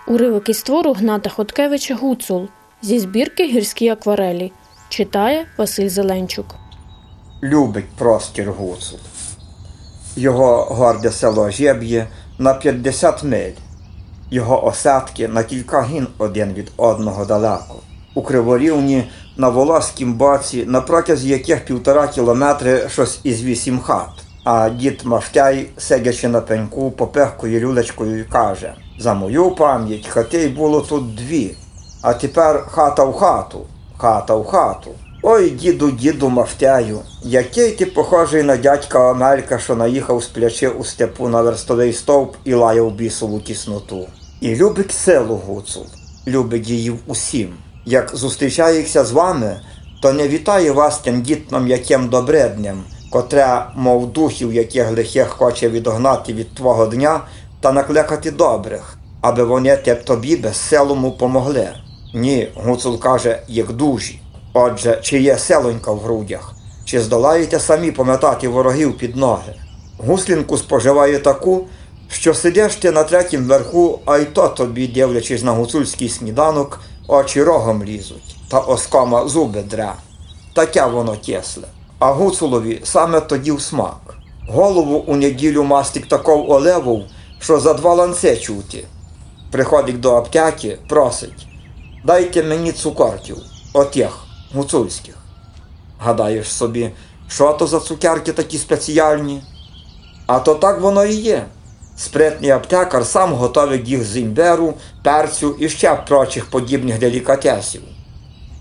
Уривок 0.06 0.48
із 0.48 0.62
твору 0.62 0.92
Гната 0.92 1.30
Хоткевича 1.30 1.94
Гуцул 1.94 2.48
зі 2.82 2.98
збірки 2.98 3.44
Гірські 3.44 3.88
акварелі 3.88 4.52
читає 4.88 5.46
Василь 5.58 5.88
Зеленчук. 5.88 6.46
Любить 7.42 7.88
простір 7.98 8.52
гуцул. 8.52 8.98
Його 10.16 10.64
горде 10.70 11.10
село 11.10 11.50
Жеб'є 11.50 12.06
на 12.38 12.54
50 12.54 13.24
миль, 13.24 13.52
його 14.30 14.66
осадки 14.66 15.28
на 15.28 15.42
кілька 15.42 15.82
гін 15.82 16.06
один 16.18 16.52
від 16.52 16.72
одного 16.76 17.24
далеко. 17.24 17.74
У 18.14 18.22
Криворівні 18.22 19.10
на 19.36 19.48
Волоськім 19.48 20.14
боці, 20.14 20.64
на 20.66 20.80
протязі 20.80 21.28
яких 21.28 21.64
півтора 21.64 22.08
кілометри 22.08 22.88
щось 22.88 23.20
із 23.22 23.42
вісім 23.42 23.80
хат. 23.80 24.10
А 24.44 24.68
дід 24.68 25.00
Маштяй, 25.04 25.68
сидячи 25.78 26.28
на 26.28 26.40
пеньку, 26.40 26.90
попехкою 26.90 27.60
люлечкою 27.60 28.24
каже 28.28 28.74
За 28.98 29.14
мою 29.14 29.50
пам'ять 29.50 30.06
хати 30.06 30.48
було 30.48 30.80
тут 30.80 31.14
дві, 31.14 31.56
а 32.02 32.14
тепер 32.14 32.66
хата 32.68 33.04
в 33.04 33.14
хату, 33.14 33.60
хата 33.96 34.34
в 34.34 34.46
хату. 34.46 34.90
Ой, 35.26 35.50
діду, 35.50 35.90
діду 35.90 36.28
Мафтяю, 36.28 37.00
який 37.22 37.70
ти 37.70 37.86
похожий 37.86 38.42
на 38.42 38.56
дядька 38.56 39.10
Омелька, 39.10 39.58
що 39.58 39.74
наїхав 39.74 40.22
з 40.22 40.26
плячи 40.26 40.68
у 40.68 40.84
степу 40.84 41.28
на 41.28 41.42
верстовий 41.42 41.92
стовп 41.92 42.36
і 42.44 42.54
лаяв 42.54 42.92
бісову 42.92 43.40
тісноту. 43.40 44.06
І 44.40 44.56
любить 44.56 44.92
селу 44.92 45.40
гуцул, 45.46 45.86
любить 46.26 46.68
її 46.68 46.94
усім. 47.06 47.54
Як 47.84 48.16
зустрічається 48.16 49.04
з 49.04 49.12
вами, 49.12 49.60
то 50.02 50.12
не 50.12 50.28
вітає 50.28 50.72
вас 50.72 50.98
тим 50.98 51.22
дітном 51.22 51.68
яким 51.68 52.08
добредням, 52.08 52.84
котре, 53.10 53.66
мов 53.76 54.12
духів, 54.12 54.52
яких 54.52 54.90
лихих 54.90 55.28
хоче 55.28 55.68
відогнати 55.68 56.32
від 56.32 56.54
твого 56.54 56.86
дня 56.86 57.20
та 57.60 57.72
накликати 57.72 58.30
добрих, 58.30 58.98
аби 59.20 59.44
вони 59.44 59.76
те 59.76 59.94
тобі 59.94 60.36
безселому 60.36 61.12
помогли. 61.12 61.68
Ні, 62.14 62.48
гуцул 62.54 63.00
каже, 63.00 63.42
як 63.48 63.72
дужі. 63.72 64.20
Отже, 64.56 64.98
чи 65.02 65.20
є 65.20 65.38
селонька 65.38 65.92
в 65.92 65.98
грудях, 65.98 66.54
чи 66.84 67.00
здолаєте 67.00 67.60
самі 67.60 67.92
пам'ятати 67.92 68.48
ворогів 68.48 68.98
під 68.98 69.16
ноги? 69.16 69.54
Гуслінку 69.98 70.58
споживаю 70.58 71.18
таку, 71.18 71.64
що 72.08 72.34
сидиш 72.34 72.74
ти 72.74 72.90
на 72.90 73.04
третім 73.04 73.44
верху, 73.44 73.98
а 74.04 74.18
й 74.18 74.24
то 74.24 74.48
тобі, 74.48 74.88
дивлячись 74.88 75.42
на 75.42 75.52
гуцульський 75.52 76.08
сніданок, 76.08 76.80
очі 77.08 77.42
рогом 77.42 77.84
лізуть, 77.84 78.36
та 78.48 78.58
оскома 78.58 79.28
зуби 79.28 79.62
дре. 79.62 79.92
Таке 80.54 80.86
воно 80.86 81.16
кисле. 81.26 81.64
А 81.98 82.12
гуцулові 82.12 82.80
саме 82.84 83.20
тоді 83.20 83.52
в 83.52 83.60
смак. 83.60 84.14
Голову 84.48 85.04
у 85.06 85.16
неділю 85.16 85.62
мастик 85.62 86.06
таков 86.06 86.50
оливов, 86.50 87.02
що 87.40 87.60
за 87.60 87.74
два 87.74 87.94
ланце 87.94 88.36
чути. 88.36 88.84
Приходить 89.50 90.00
до 90.00 90.14
аптеки, 90.14 90.78
просить 90.88 91.46
дайте 92.04 92.42
мені 92.42 92.72
цукорків, 92.72 93.36
отих 93.72 94.23
гуцульських. 94.54 95.14
Гадаєш 95.98 96.52
собі, 96.52 96.90
що 97.28 97.52
то 97.52 97.66
за 97.66 97.80
цукерки 97.80 98.32
такі 98.32 98.58
спеціальні? 98.58 99.42
А 100.26 100.38
то 100.38 100.54
так 100.54 100.80
воно 100.80 101.04
і 101.04 101.14
є. 101.14 101.46
Спритний 101.96 102.50
аптекар 102.50 103.06
сам 103.06 103.32
готовить 103.32 103.88
їх 103.88 104.04
з 104.04 104.16
імберу, 104.16 104.74
перцю 105.02 105.56
і 105.58 105.68
ще 105.68 105.94
прочих 105.94 106.50
подібних 106.50 106.98
делікатесів. 106.98 107.82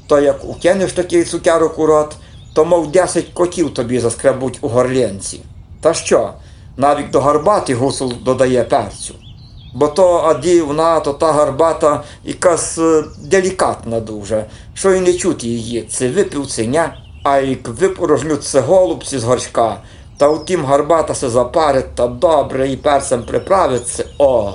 То 0.07 0.19
як 0.19 0.45
укинеш 0.45 0.93
такий 0.93 1.23
цукерок 1.23 1.79
у 1.79 1.85
рот, 1.85 2.15
то 2.53 2.65
мов 2.65 2.91
десять 2.91 3.27
котів 3.33 3.73
тобі 3.73 4.00
заскребуть 4.00 4.57
у 4.62 4.67
горлянці. 4.67 5.41
Та 5.81 5.93
що, 5.93 6.33
навіть 6.77 7.09
до 7.09 7.21
гарбати 7.21 7.75
гусул 7.75 8.13
додає 8.25 8.63
перцю. 8.63 9.15
Бо 9.74 9.88
то 9.88 10.18
аді 10.18 10.62
вона, 10.62 11.00
то 11.00 11.13
та 11.13 11.32
гарбата 11.32 12.03
якась 12.24 12.77
е, 12.77 13.03
делікатна 13.18 14.00
дуже, 14.00 14.46
що 14.74 14.94
і 14.94 15.00
не 15.00 15.13
чути 15.13 15.48
її, 15.48 15.82
це 15.82 16.10
випив 16.10 16.48
це 16.48 16.92
а 17.24 17.38
як 17.38 17.68
випорожнють 17.68 18.44
це 18.44 18.60
голубці 18.60 19.20
з 19.20 19.24
горшка, 19.24 19.77
та 20.18 20.30
втім 20.30 20.65
гарбата 20.65 21.15
се 21.15 21.30
запарить 21.30 21.96
та 21.96 22.08
добре 22.08 22.72
і 22.72 22.77
перцем 22.77 23.24
приправиться, 23.24 24.06
о, 24.18 24.53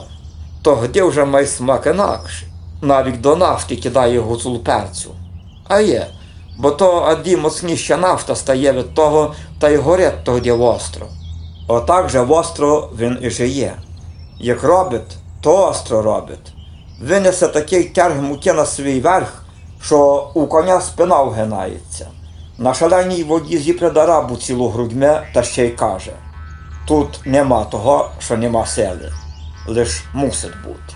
то 0.63 0.77
где 0.77 1.03
вже 1.03 1.25
має 1.25 1.47
смак 1.47 1.87
інакше. 1.87 2.47
Навіть 2.83 3.21
до 3.21 3.37
нафти 3.37 3.77
кидає 3.77 4.21
гуцул 4.21 4.59
перцю. 4.59 5.11
А 5.69 5.81
є, 5.81 6.07
бо 6.59 6.71
то 6.71 6.99
аді 6.99 7.37
моцніша 7.37 7.97
нафта 7.97 8.35
стає 8.35 8.73
від 8.73 8.95
того, 8.95 9.35
та 9.59 9.69
й 9.69 9.77
горить 9.77 10.25
тоді 10.25 10.53
востро. 10.53 11.07
Отак 11.69 12.09
же 12.09 12.21
востро 12.21 12.89
він 12.99 13.19
і 13.23 13.31
жиє. 13.31 13.75
Як 14.41 14.63
робить, 14.63 15.17
то 15.41 15.69
остро 15.69 16.03
робить. 16.03 16.53
Винесе 17.01 17.49
такий 17.49 17.85
тяг 17.85 18.23
муки 18.23 18.53
на 18.53 18.67
свій 18.67 19.01
верх, 19.01 19.43
що 19.83 20.31
у 20.35 20.47
коня 20.47 20.81
спина 20.81 21.23
вгинається. 21.23 22.09
На 22.59 22.75
шаленій 22.75 23.25
воді 23.25 23.59
зіпре 23.59 23.91
дарабу 23.91 24.37
цілу 24.37 24.69
грудьми 24.69 25.23
та 25.35 25.43
ще 25.43 25.67
й 25.67 25.71
каже: 25.71 26.13
Тут 26.87 27.21
нема 27.25 27.65
того, 27.65 28.11
що 28.19 28.37
нема 28.37 28.67
сили, 28.67 29.13
лиш 29.69 30.05
мусить 30.15 30.63
бути. 30.65 30.95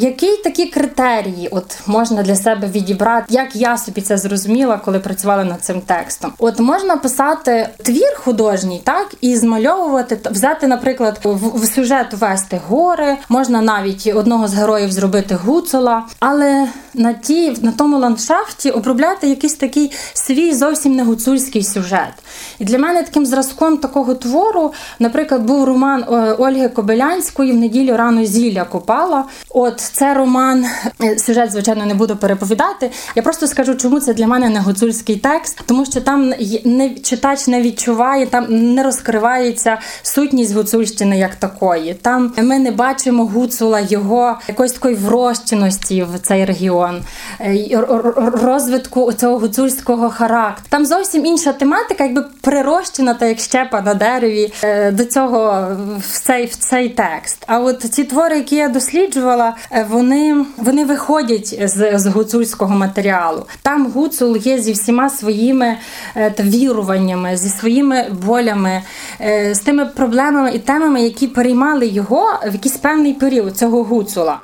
Які 0.00 0.36
такі 0.36 0.66
критерії 0.66 1.48
от 1.50 1.78
можна 1.86 2.22
для 2.22 2.36
себе 2.36 2.68
відібрати, 2.68 3.26
як 3.28 3.56
я 3.56 3.78
собі 3.78 4.00
це 4.00 4.18
зрозуміла, 4.18 4.80
коли 4.84 4.98
працювала 4.98 5.44
над 5.44 5.62
цим 5.62 5.80
текстом? 5.80 6.32
От 6.38 6.60
можна 6.60 6.96
писати 6.96 7.68
твір 7.84 8.20
художній, 8.24 8.80
так 8.84 9.14
і 9.20 9.36
змальовувати 9.36 10.18
взяти, 10.30 10.66
наприклад, 10.66 11.20
в, 11.24 11.60
в 11.60 11.66
сюжет 11.66 12.14
ввести 12.14 12.60
гори, 12.68 13.16
можна 13.28 13.62
навіть 13.62 14.12
одного 14.14 14.48
з 14.48 14.54
героїв 14.54 14.92
зробити 14.92 15.34
гуцула, 15.34 16.02
але 16.20 16.68
на 16.94 17.12
ті 17.12 17.56
на 17.62 17.72
тому 17.72 17.98
ландшафті 17.98 18.70
обробляти 18.70 19.28
якийсь 19.28 19.54
такий 19.54 19.92
свій 20.14 20.54
зовсім 20.54 20.96
не 20.96 21.04
гуцульський 21.04 21.62
сюжет. 21.62 22.14
І 22.58 22.64
для 22.64 22.78
мене 22.78 23.02
таким 23.02 23.26
зразком 23.26 23.78
такого 23.78 24.14
твору, 24.14 24.72
наприклад, 24.98 25.42
був 25.42 25.64
роман 25.64 26.02
е, 26.02 26.32
Ольги 26.32 26.68
Кобилянської 26.68 27.52
в 27.52 27.56
неділю 27.56 27.96
рано 27.96 28.24
зілля 28.24 28.64
копала. 28.64 29.24
От 29.50 29.89
це 29.92 30.14
роман, 30.14 30.66
е, 31.02 31.18
сюжет, 31.18 31.52
звичайно, 31.52 31.86
не 31.86 31.94
буду 31.94 32.16
переповідати. 32.16 32.90
Я 33.16 33.22
просто 33.22 33.46
скажу, 33.46 33.74
чому 33.74 34.00
це 34.00 34.14
для 34.14 34.26
мене 34.26 34.48
не 34.48 34.60
гуцульський 34.60 35.16
текст, 35.16 35.62
тому 35.66 35.86
що 35.86 36.00
там 36.00 36.32
не 36.64 36.90
читач 36.94 37.46
не 37.46 37.62
відчуває, 37.62 38.26
там 38.26 38.74
не 38.74 38.82
розкривається 38.82 39.78
сутність 40.02 40.54
гуцульщини 40.54 41.18
як 41.18 41.34
такої. 41.34 41.94
Там 41.94 42.32
ми 42.36 42.58
не 42.58 42.70
бачимо 42.70 43.26
гуцула 43.26 43.80
його 43.80 44.38
якоїсь 44.48 44.72
такої 44.72 44.94
врощеності 44.94 46.02
в 46.02 46.18
цей 46.18 46.44
регіон, 46.44 47.02
е, 47.40 47.68
розвитку 48.42 49.12
цього 49.12 49.38
гуцульського 49.38 50.10
характеру. 50.10 50.66
Там 50.68 50.86
зовсім 50.86 51.26
інша 51.26 51.52
тематика, 51.52 52.04
якби 52.04 52.24
прирощена, 52.40 53.14
та 53.14 53.26
як 53.26 53.38
щепа 53.38 53.80
на 53.80 53.94
дереві 53.94 54.52
е, 54.62 54.90
до 54.90 55.04
цього 55.04 55.68
в 55.98 56.18
цей 56.18 56.46
в 56.46 56.54
цей 56.54 56.88
текст. 56.88 57.44
А 57.46 57.58
от 57.58 57.82
ці 57.82 58.04
твори, 58.04 58.36
які 58.36 58.56
я 58.56 58.68
досліджувала, 58.68 59.56
вони 59.90 60.44
вони 60.56 60.84
виходять 60.84 61.58
з 61.64 61.98
з 61.98 62.06
гуцульського 62.06 62.74
матеріалу. 62.74 63.46
Там 63.62 63.86
гуцул 63.86 64.36
є 64.36 64.58
зі 64.58 64.72
всіма 64.72 65.10
своїми 65.10 65.76
е, 66.16 66.34
віруваннями, 66.40 67.36
зі 67.36 67.48
своїми 67.48 68.06
болями, 68.26 68.82
е, 69.20 69.54
з 69.54 69.60
тими 69.60 69.86
проблемами 69.86 70.50
і 70.54 70.58
темами, 70.58 71.02
які 71.02 71.26
переймали 71.26 71.86
його 71.86 72.38
в 72.46 72.52
якийсь 72.52 72.76
певний 72.76 73.14
період 73.14 73.56
цього 73.56 73.84
гуцула. 73.84 74.40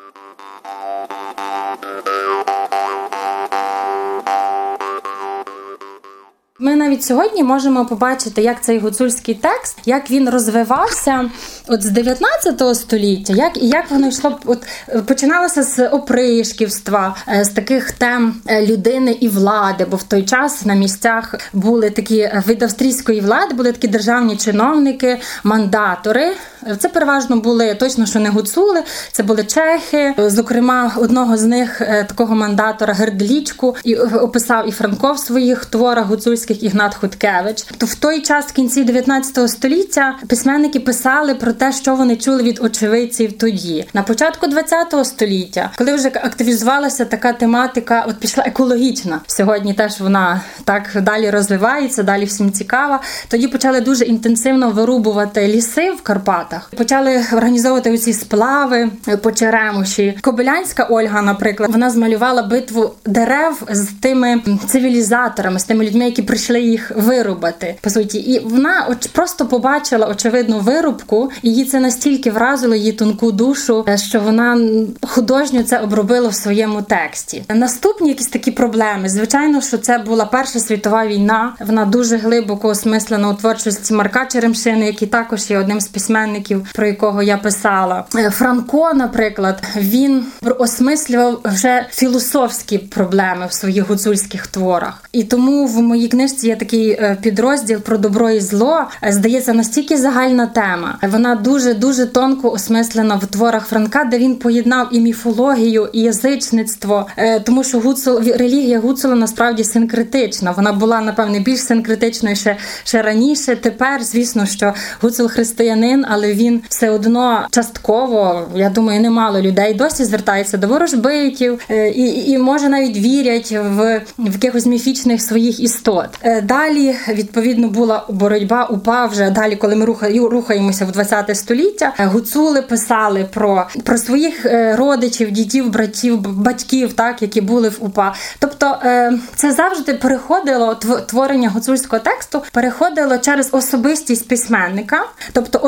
Ми 6.59 6.77
навіть 6.77 7.05
сьогодні 7.05 7.43
можемо 7.43 7.87
побачити, 7.87 8.43
як 8.43 8.63
цей 8.63 8.79
гуцульський 8.79 9.35
текст, 9.35 9.79
як 9.87 10.11
він 10.11 10.31
розвивався 10.31 11.31
от 11.69 11.83
з 11.83 11.91
19 11.91 12.77
століття, 12.77 13.33
як 13.33 13.63
і 13.63 13.69
як 13.69 13.91
воно 13.91 14.09
йшло 14.09 14.41
от 14.45 14.67
починалося 15.07 15.63
з 15.63 15.89
опришківства, 15.89 17.17
е, 17.29 17.45
з 17.45 17.49
таких 17.49 17.93
тем 17.93 18.35
е, 18.47 18.67
людини 18.67 19.17
і 19.21 19.29
влади. 19.29 19.87
Бо 19.91 19.97
в 19.97 20.03
той 20.03 20.23
час 20.23 20.65
на 20.65 20.75
місцях 20.75 21.35
були 21.53 21.91
такі 21.91 22.19
е, 22.19 22.43
від 22.49 22.63
австрійської 22.63 23.21
влади, 23.21 23.55
були 23.55 23.73
такі 23.73 23.89
державні 23.89 24.37
чиновники, 24.37 25.21
мандатори. 25.45 26.35
Це 26.79 26.89
переважно 26.89 27.37
були 27.37 27.75
точно, 27.75 28.07
що 28.07 28.19
не 28.19 28.29
гуцули, 28.29 28.83
це 29.13 29.23
були 29.23 29.45
чехи. 29.45 30.15
Зокрема, 30.19 30.93
одного 30.97 31.37
з 31.37 31.43
них 31.43 31.83
такого 32.09 32.35
мандатора 32.35 32.95
Гердлічку 32.95 33.77
і 33.85 33.97
описав 33.97 34.69
і 34.69 34.73
Франко 34.73 35.13
в 35.13 35.19
своїх 35.19 35.65
творах 35.65 36.07
гуцульських 36.07 36.63
Ігнат 36.63 36.95
Хуткевич. 36.95 37.63
То 37.79 37.87
в 37.87 37.95
той 37.95 38.23
час, 38.23 38.47
в 38.47 38.53
кінці 38.53 38.85
19 38.85 39.51
століття, 39.51 40.17
письменники 40.29 40.81
писали 40.81 41.35
про 41.35 41.53
те, 41.53 41.73
що 41.73 41.95
вони 41.95 42.17
чули 42.17 42.43
від 42.43 42.59
очевидців 42.63 43.39
тоді. 43.39 43.89
На 43.95 44.03
початку 44.03 44.47
20 44.47 45.07
століття, 45.07 45.71
коли 45.79 45.95
вже 45.95 46.09
активізувалася 46.09 47.05
така 47.05 47.33
тематика, 47.33 48.05
от 48.09 48.17
пішла 48.17 48.45
екологічна. 48.47 49.21
Сьогодні 49.27 49.75
теж 49.75 50.01
вона 50.01 50.41
так 50.65 50.83
далі 51.03 51.31
розвивається, 51.31 52.03
далі 52.03 52.25
всім 52.25 52.53
цікава. 52.53 53.01
Тоді 53.29 53.49
почали 53.49 53.81
дуже 53.81 54.05
інтенсивно 54.05 54.71
вирубувати 54.71 55.49
ліси 55.49 55.91
в 55.91 56.03
Карпатах. 56.03 56.56
Почали 56.77 57.25
організовувати 57.33 57.93
оці 57.93 58.13
сплави 58.13 58.91
по 59.23 59.33
Черемуші. 59.33 60.19
Кобилянська 60.21 60.87
Ольга, 60.91 61.23
наприклад, 61.23 61.71
вона 61.73 61.91
змалювала 61.91 62.43
битву 62.43 62.95
дерев 63.07 63.63
з 63.71 63.87
тими 63.87 64.43
цивілізаторами, 64.67 65.59
з 65.59 65.65
тими 65.65 65.87
людьми, 65.87 66.05
які 66.05 66.23
прийшли 66.23 66.61
їх 66.61 66.93
вирубати. 66.97 67.77
По 67.81 67.91
суті, 67.91 68.19
і 68.19 68.39
вона 68.39 68.97
просто 69.13 69.47
побачила 69.47 70.07
очевидну 70.07 70.61
вирубку 70.61 71.31
її 71.43 71.65
це 71.65 71.81
настільки 71.81 72.31
вразило 72.31 72.75
її 72.75 72.93
тонку 72.93 73.33
душу, 73.33 73.85
що 73.97 74.21
вона 74.21 74.59
художньо 75.03 75.63
це 75.63 75.79
обробила 75.79 76.29
в 76.29 76.35
своєму 76.35 76.83
тексті. 76.83 77.45
Наступні 77.49 78.09
якісь 78.09 78.27
такі 78.27 78.51
проблеми. 78.51 79.09
Звичайно, 79.09 79.61
що 79.61 79.79
це 79.79 79.99
була 79.99 80.25
Перша 80.25 80.59
світова 80.59 81.07
війна. 81.07 81.55
Вона 81.61 81.85
дуже 81.85 82.17
глибоко 82.17 82.69
осмислена 82.69 83.29
у 83.29 83.35
творчості 83.35 83.95
Марка 83.95 84.27
Черемшини, 84.27 84.87
який 84.87 85.09
також 85.09 85.51
є 85.51 85.59
одним 85.59 85.81
з 85.81 85.89
письменників, 85.89 86.36
про 86.75 86.87
якого 86.87 87.23
я 87.23 87.37
писала. 87.37 88.05
Е, 88.17 88.31
Франко, 88.31 88.95
наприклад, 88.95 89.63
він 89.77 90.25
осмислював 90.59 91.41
вже 91.45 91.87
філософські 91.91 92.79
проблеми 92.79 93.47
в 93.47 93.53
своїх 93.53 93.89
гуцульських 93.89 94.47
творах. 94.47 95.03
І 95.13 95.25
тому 95.25 95.67
в 95.67 95.83
моїй 95.83 96.09
книжці 96.09 96.47
є 96.47 96.57
такий 96.57 96.91
е, 96.91 97.17
підрозділ 97.23 97.79
про 97.81 97.99
добро 97.99 98.31
і 98.31 98.41
зло. 98.41 98.85
Здається, 99.09 99.53
настільки 99.53 99.97
загальна 99.97 100.47
тема. 100.47 100.99
Вона 101.03 101.35
дуже 101.35 101.75
дуже 101.75 102.07
тонко 102.07 102.51
осмислена 102.51 103.17
в 103.17 103.27
творах 103.27 103.67
Франка, 103.67 104.05
де 104.05 104.19
він 104.19 104.37
поєднав 104.37 104.89
і 104.93 105.01
міфологію, 105.01 105.89
і 105.93 106.01
язичництво, 106.01 107.07
е, 107.17 107.41
тому 107.41 107.65
що 107.65 107.81
гуцул 107.81 108.19
релігія 108.19 108.81
Гуцула 108.81 109.15
насправді 109.15 109.65
синкретична. 109.65 110.51
Вона 110.51 110.73
була 110.73 111.01
напевне 111.01 111.41
більш 111.41 111.61
синкретичною 111.61 112.37
ще 112.37 112.57
ще 112.85 113.03
раніше. 113.03 113.57
Тепер, 113.57 114.03
звісно, 114.03 114.47
що 114.47 114.75
гуцул 115.01 115.29
християнин, 115.29 116.05
але 116.09 116.26
він 116.35 116.63
все 116.69 116.91
одно 116.91 117.47
частково, 117.51 118.49
я 118.55 118.71
думаю, 118.71 119.01
немало 119.01 119.41
людей 119.41 119.75
досі 119.75 120.05
звертається 120.05 120.57
до 120.57 120.67
ворожбитів 120.69 121.61
е, 121.71 121.89
і, 121.89 122.31
і 122.31 122.39
може 122.39 122.69
навіть 122.69 122.97
вірять 122.97 123.53
в, 123.53 124.03
в 124.19 124.33
якихось 124.33 124.67
міфічних 124.67 125.23
своїх 125.23 125.61
істот. 125.61 126.09
Е, 126.23 126.41
далі 126.41 126.97
відповідно 127.09 127.69
була 127.69 128.05
боротьба 128.09 128.65
упа 128.65 129.07
вже 129.07 129.31
далі, 129.31 129.57
коли 129.57 129.77
ми 129.77 129.85
рухаємося 130.29 130.85
в 130.85 130.93
20 130.93 131.37
століття 131.37 131.93
гуцули 131.99 132.63
писали 132.63 133.29
про 133.35 133.67
про 133.85 133.99
своїх 133.99 134.47
е, 134.47 134.77
родичів, 134.77 135.31
дітів, 135.31 135.71
братів, 135.71 136.21
батьків, 136.21 136.93
так 136.93 137.23
які 137.23 137.41
були 137.41 137.69
в 137.69 137.77
УПА. 137.81 138.15
Тобто 138.39 138.79
е, 138.85 139.19
це 139.35 139.53
завжди 139.53 139.95
переходило 139.95 140.75
творення 141.07 141.49
гуцульського 141.49 142.03
тексту, 142.03 142.43
переходило 142.53 143.19
через 143.19 143.49
особистість 143.53 144.29
письменника, 144.29 145.05
тобто 145.33 145.59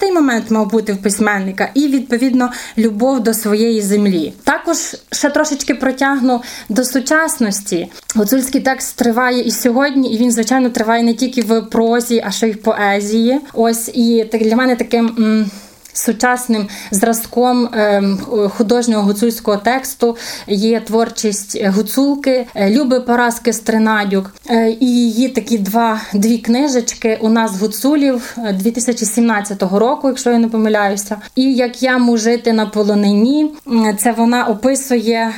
особистий 0.00 0.12
момент 0.12 0.50
мав 0.50 0.70
бути 0.70 0.92
в 0.92 1.02
письменника, 1.02 1.70
і 1.74 1.88
відповідно 1.88 2.50
любов 2.78 3.20
до 3.20 3.34
своєї 3.34 3.82
землі. 3.82 4.32
Також 4.44 4.76
ще 5.12 5.30
трошечки 5.30 5.74
протягну 5.74 6.42
до 6.68 6.84
сучасності. 6.84 7.88
Гуцульський 8.14 8.60
текст 8.60 8.96
триває 8.96 9.42
і 9.42 9.50
сьогодні, 9.50 10.14
і 10.14 10.18
він 10.18 10.32
звичайно 10.32 10.70
триває 10.70 11.02
не 11.02 11.14
тільки 11.14 11.42
в 11.42 11.60
прозі, 11.60 12.22
а 12.26 12.30
ще 12.30 12.48
й 12.48 12.52
в 12.52 12.62
поезії. 12.62 13.40
Ось 13.52 13.90
і 13.94 14.28
так 14.32 14.42
для 14.42 14.56
мене 14.56 14.76
таким 14.76 15.50
Сучасним 15.92 16.68
зразком 16.90 17.68
ем, 17.72 18.18
художнього 18.56 19.02
гуцульського 19.02 19.56
тексту 19.56 20.16
є 20.46 20.80
творчість 20.80 21.64
гуцулки 21.64 22.46
Люби 22.56 23.00
Параски 23.00 23.52
Стринадюк 23.52 24.34
і 24.80 24.86
її 24.86 25.28
такі 25.28 25.58
два 25.58 26.00
дві 26.14 26.38
книжечки 26.38 27.18
у 27.20 27.28
нас 27.28 27.60
гуцулів 27.60 28.36
2017 28.54 29.62
року, 29.62 30.08
якщо 30.08 30.30
я 30.30 30.38
не 30.38 30.48
помиляюся. 30.48 31.16
І 31.34 31.54
як 31.54 31.82
я 31.82 31.98
мужити 31.98 32.52
на 32.52 32.66
полонині, 32.66 33.50
це 33.98 34.12
вона 34.12 34.44
описує 34.44 35.32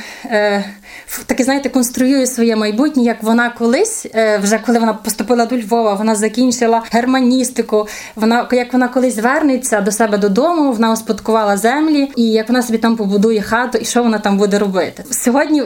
таке, 1.25 1.43
знаєте, 1.43 1.69
конструює 1.69 2.27
своє 2.27 2.55
майбутнє, 2.55 3.03
як 3.03 3.23
вона 3.23 3.49
колись, 3.49 4.07
е, 4.15 4.37
вже 4.37 4.59
коли 4.65 4.79
вона 4.79 4.93
поступила 4.93 5.45
до 5.45 5.57
Львова, 5.57 5.93
вона 5.93 6.15
закінчила 6.15 6.83
германістику. 6.91 7.87
Вона 8.15 8.47
як 8.51 8.73
вона 8.73 8.87
колись 8.87 9.17
вернеться 9.17 9.81
до 9.81 9.91
себе 9.91 10.17
додому, 10.17 10.71
вона 10.71 10.91
успадкувала 10.91 11.57
землі, 11.57 12.11
і 12.15 12.23
як 12.23 12.49
вона 12.49 12.63
собі 12.63 12.77
там 12.77 12.95
побудує 12.95 13.41
хату, 13.41 13.77
і 13.77 13.85
що 13.85 14.03
вона 14.03 14.19
там 14.19 14.37
буде 14.37 14.59
робити. 14.59 15.03
Сьогодні 15.11 15.61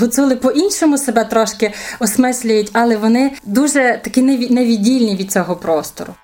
гуцули 0.00 0.36
по-іншому 0.36 0.98
себе 0.98 1.24
трошки 1.24 1.72
осмислюють, 2.00 2.70
але 2.72 2.96
вони 2.96 3.32
дуже 3.44 4.00
такі 4.04 4.22
невіддільні 4.50 5.16
від 5.16 5.32
цього 5.32 5.56
простору. 5.56 6.14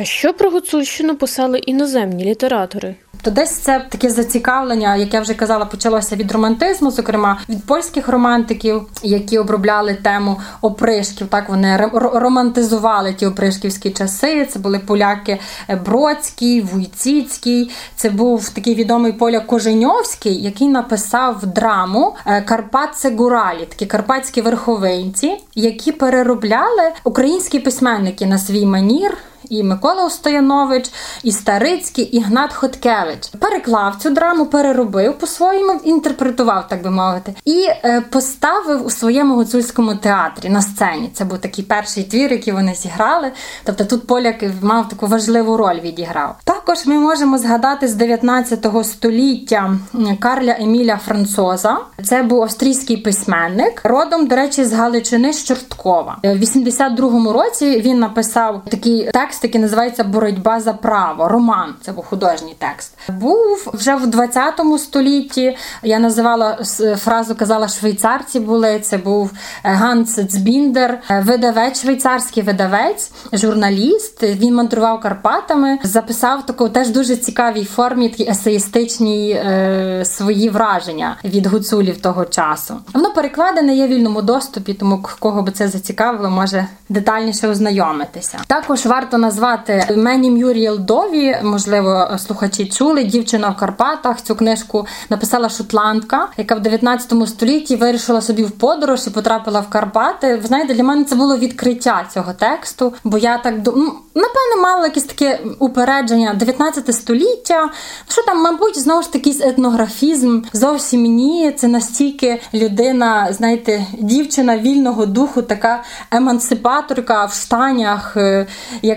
А 0.00 0.04
що 0.04 0.32
про 0.32 0.50
Гуцульщину 0.50 1.16
писали 1.16 1.58
іноземні 1.58 2.24
літератори? 2.24 2.94
То 3.22 3.30
десь 3.30 3.50
це 3.50 3.86
таке 3.88 4.10
зацікавлення, 4.10 4.96
як 4.96 5.14
я 5.14 5.20
вже 5.20 5.34
казала, 5.34 5.64
почалося 5.64 6.16
від 6.16 6.32
романтизму, 6.32 6.90
зокрема 6.90 7.38
від 7.48 7.66
польських 7.66 8.08
романтиків, 8.08 8.82
які 9.02 9.38
обробляли 9.38 9.94
тему 9.94 10.40
опришків. 10.60 11.26
Так 11.26 11.48
вони 11.48 11.90
романтизували 11.94 13.14
ті 13.14 13.26
опришківські 13.26 13.90
часи. 13.90 14.46
Це 14.46 14.58
були 14.58 14.78
поляки 14.78 15.38
Бродський, 15.84 16.60
Вуйціцький. 16.60 17.70
Це 17.96 18.10
був 18.10 18.48
такий 18.48 18.74
відомий 18.74 19.12
поляк 19.12 19.46
Коженьовський, 19.46 20.42
який 20.42 20.68
написав 20.68 21.46
драму 21.46 22.14
е, 22.26 22.42
Карпатце 22.42 23.10
Гуралі, 23.10 23.66
такі 23.68 23.86
карпатські 23.86 24.40
верховинці, 24.40 25.36
які 25.54 25.92
переробляли 25.92 26.92
українські 27.04 27.58
письменники 27.58 28.26
на 28.26 28.38
свій 28.38 28.66
манір 28.66 29.18
і 29.50 29.62
Микола 29.62 30.06
Устоянович, 30.06 30.90
і 31.22 31.32
Старицький, 31.32 32.04
і 32.04 32.20
Гнат 32.20 32.52
Хоткевич. 32.52 33.28
Переклав 33.38 33.96
цю 33.96 34.10
драму, 34.10 34.46
переробив 34.46 35.18
по-своєму, 35.18 35.80
інтерпретував, 35.84 36.68
так 36.68 36.82
би 36.82 36.90
мовити, 36.90 37.34
і 37.44 37.66
е, 37.84 38.00
поставив 38.10 38.86
у 38.86 38.90
своєму 38.90 39.34
гуцульському 39.34 39.94
театрі 39.94 40.48
на 40.48 40.62
сцені. 40.62 41.10
Це 41.14 41.24
був 41.24 41.38
такий 41.38 41.64
перший 41.64 42.04
твір, 42.04 42.32
який 42.32 42.52
вони 42.52 42.74
зіграли. 42.74 43.32
Тобто 43.64 43.84
тут 43.84 44.06
поляк 44.06 44.44
мав 44.62 44.88
таку 44.88 45.06
важливу 45.06 45.56
роль 45.56 45.80
відіграв. 45.80 46.36
Також 46.44 46.86
ми 46.86 46.98
можемо 46.98 47.38
згадати 47.38 47.88
з 47.88 47.94
19 47.94 48.66
століття 48.84 49.78
Карля 50.20 50.56
Еміля 50.60 50.96
Францоза. 50.96 51.78
Це 52.04 52.22
був 52.22 52.42
австрійський 52.42 52.96
письменник, 52.96 53.80
родом, 53.84 54.26
до 54.26 54.36
речі, 54.36 54.64
з 54.64 54.72
Галичини 54.72 55.32
з 55.32 55.44
Чорткова. 55.44 56.18
У 56.22 56.26
82-му 56.26 57.32
році 57.32 57.80
він 57.80 57.98
написав 57.98 58.62
такий 58.70 59.10
текст 59.12 59.35
текст, 59.36 59.44
який 59.44 59.60
називається 59.60 60.04
Боротьба 60.04 60.60
за 60.60 60.72
право. 60.72 61.28
Роман, 61.28 61.74
це 61.82 61.92
був 61.92 62.04
художній 62.04 62.54
текст. 62.58 62.92
Був 63.08 63.70
вже 63.74 63.94
в 63.94 64.06
20 64.06 64.60
столітті. 64.78 65.56
Я 65.82 65.98
називала 65.98 66.58
фразу, 66.96 67.34
казала, 67.34 67.68
швейцарці 67.68 68.40
були. 68.40 68.80
Це 68.80 68.98
був 68.98 69.30
е, 69.64 69.70
Ганс 69.70 70.14
Цбіндер, 70.14 70.98
е, 71.10 71.20
видавець, 71.26 71.82
швейцарський 71.82 72.42
видавець, 72.42 73.10
журналіст. 73.32 74.22
Він 74.22 74.54
мандрував 74.54 75.00
Карпатами, 75.00 75.78
записав 75.82 76.46
таку 76.46 76.68
теж 76.68 76.88
дуже 76.88 77.16
цікавій 77.16 77.64
формі, 77.64 78.08
такі 78.08 78.30
есеїстичні 78.30 79.30
е, 79.30 80.02
свої 80.04 80.48
враження 80.48 81.16
від 81.24 81.46
гуцулів 81.46 82.00
того 82.00 82.24
часу. 82.24 82.74
Воно 82.94 83.12
перекладене 83.12 83.76
є 83.76 83.86
в 83.86 83.88
вільному 83.90 84.22
доступі, 84.22 84.74
тому 84.74 85.04
кого 85.18 85.42
би 85.42 85.52
це 85.52 85.68
зацікавило, 85.68 86.30
може 86.30 86.66
детальніше 86.88 87.48
ознайомитися. 87.48 88.38
Також 88.46 88.86
варто 88.86 89.15
назвати 89.18 89.86
Мені 89.96 90.30
Мюріел 90.30 90.78
Дові, 90.78 91.36
можливо, 91.42 92.08
слухачі 92.18 92.66
чули. 92.66 93.04
Дівчина 93.04 93.48
в 93.48 93.56
Карпатах 93.56 94.22
цю 94.22 94.34
книжку 94.34 94.86
написала 95.10 95.48
шотландка, 95.48 96.28
яка 96.36 96.54
в 96.54 96.60
19 96.60 97.28
столітті 97.28 97.76
вирішила 97.76 98.20
собі 98.20 98.44
в 98.44 98.50
подорож 98.50 99.06
і 99.06 99.10
потрапила 99.10 99.60
в 99.60 99.68
Карпати. 99.68 100.36
Ви 100.36 100.46
знаєте, 100.46 100.74
для 100.74 100.84
мене 100.84 101.04
це 101.04 101.16
було 101.16 101.36
відкриття 101.36 102.06
цього 102.14 102.32
тексту, 102.32 102.94
бо 103.04 103.18
я 103.18 103.38
так 103.38 103.54
ну, 103.64 103.92
напевне 104.14 104.62
мала 104.62 104.84
якесь 104.84 105.04
таке 105.04 105.40
упередження 105.58 106.34
19 106.34 106.94
століття. 106.94 107.70
Що 108.08 108.22
там, 108.22 108.42
мабуть, 108.42 108.78
знову 108.78 109.02
ж 109.02 109.12
таки 109.12 109.30
етнографізм. 109.40 110.42
Зовсім 110.52 111.02
ні, 111.02 111.52
це 111.56 111.68
настільки 111.68 112.40
людина, 112.54 113.32
знаєте, 113.32 113.86
дівчина 113.98 114.58
вільного 114.58 115.06
духу, 115.06 115.42
така 115.42 115.82
емансипаторка 116.10 117.24
в 117.24 117.32
штанях, 117.32 118.16
е, 118.16 118.46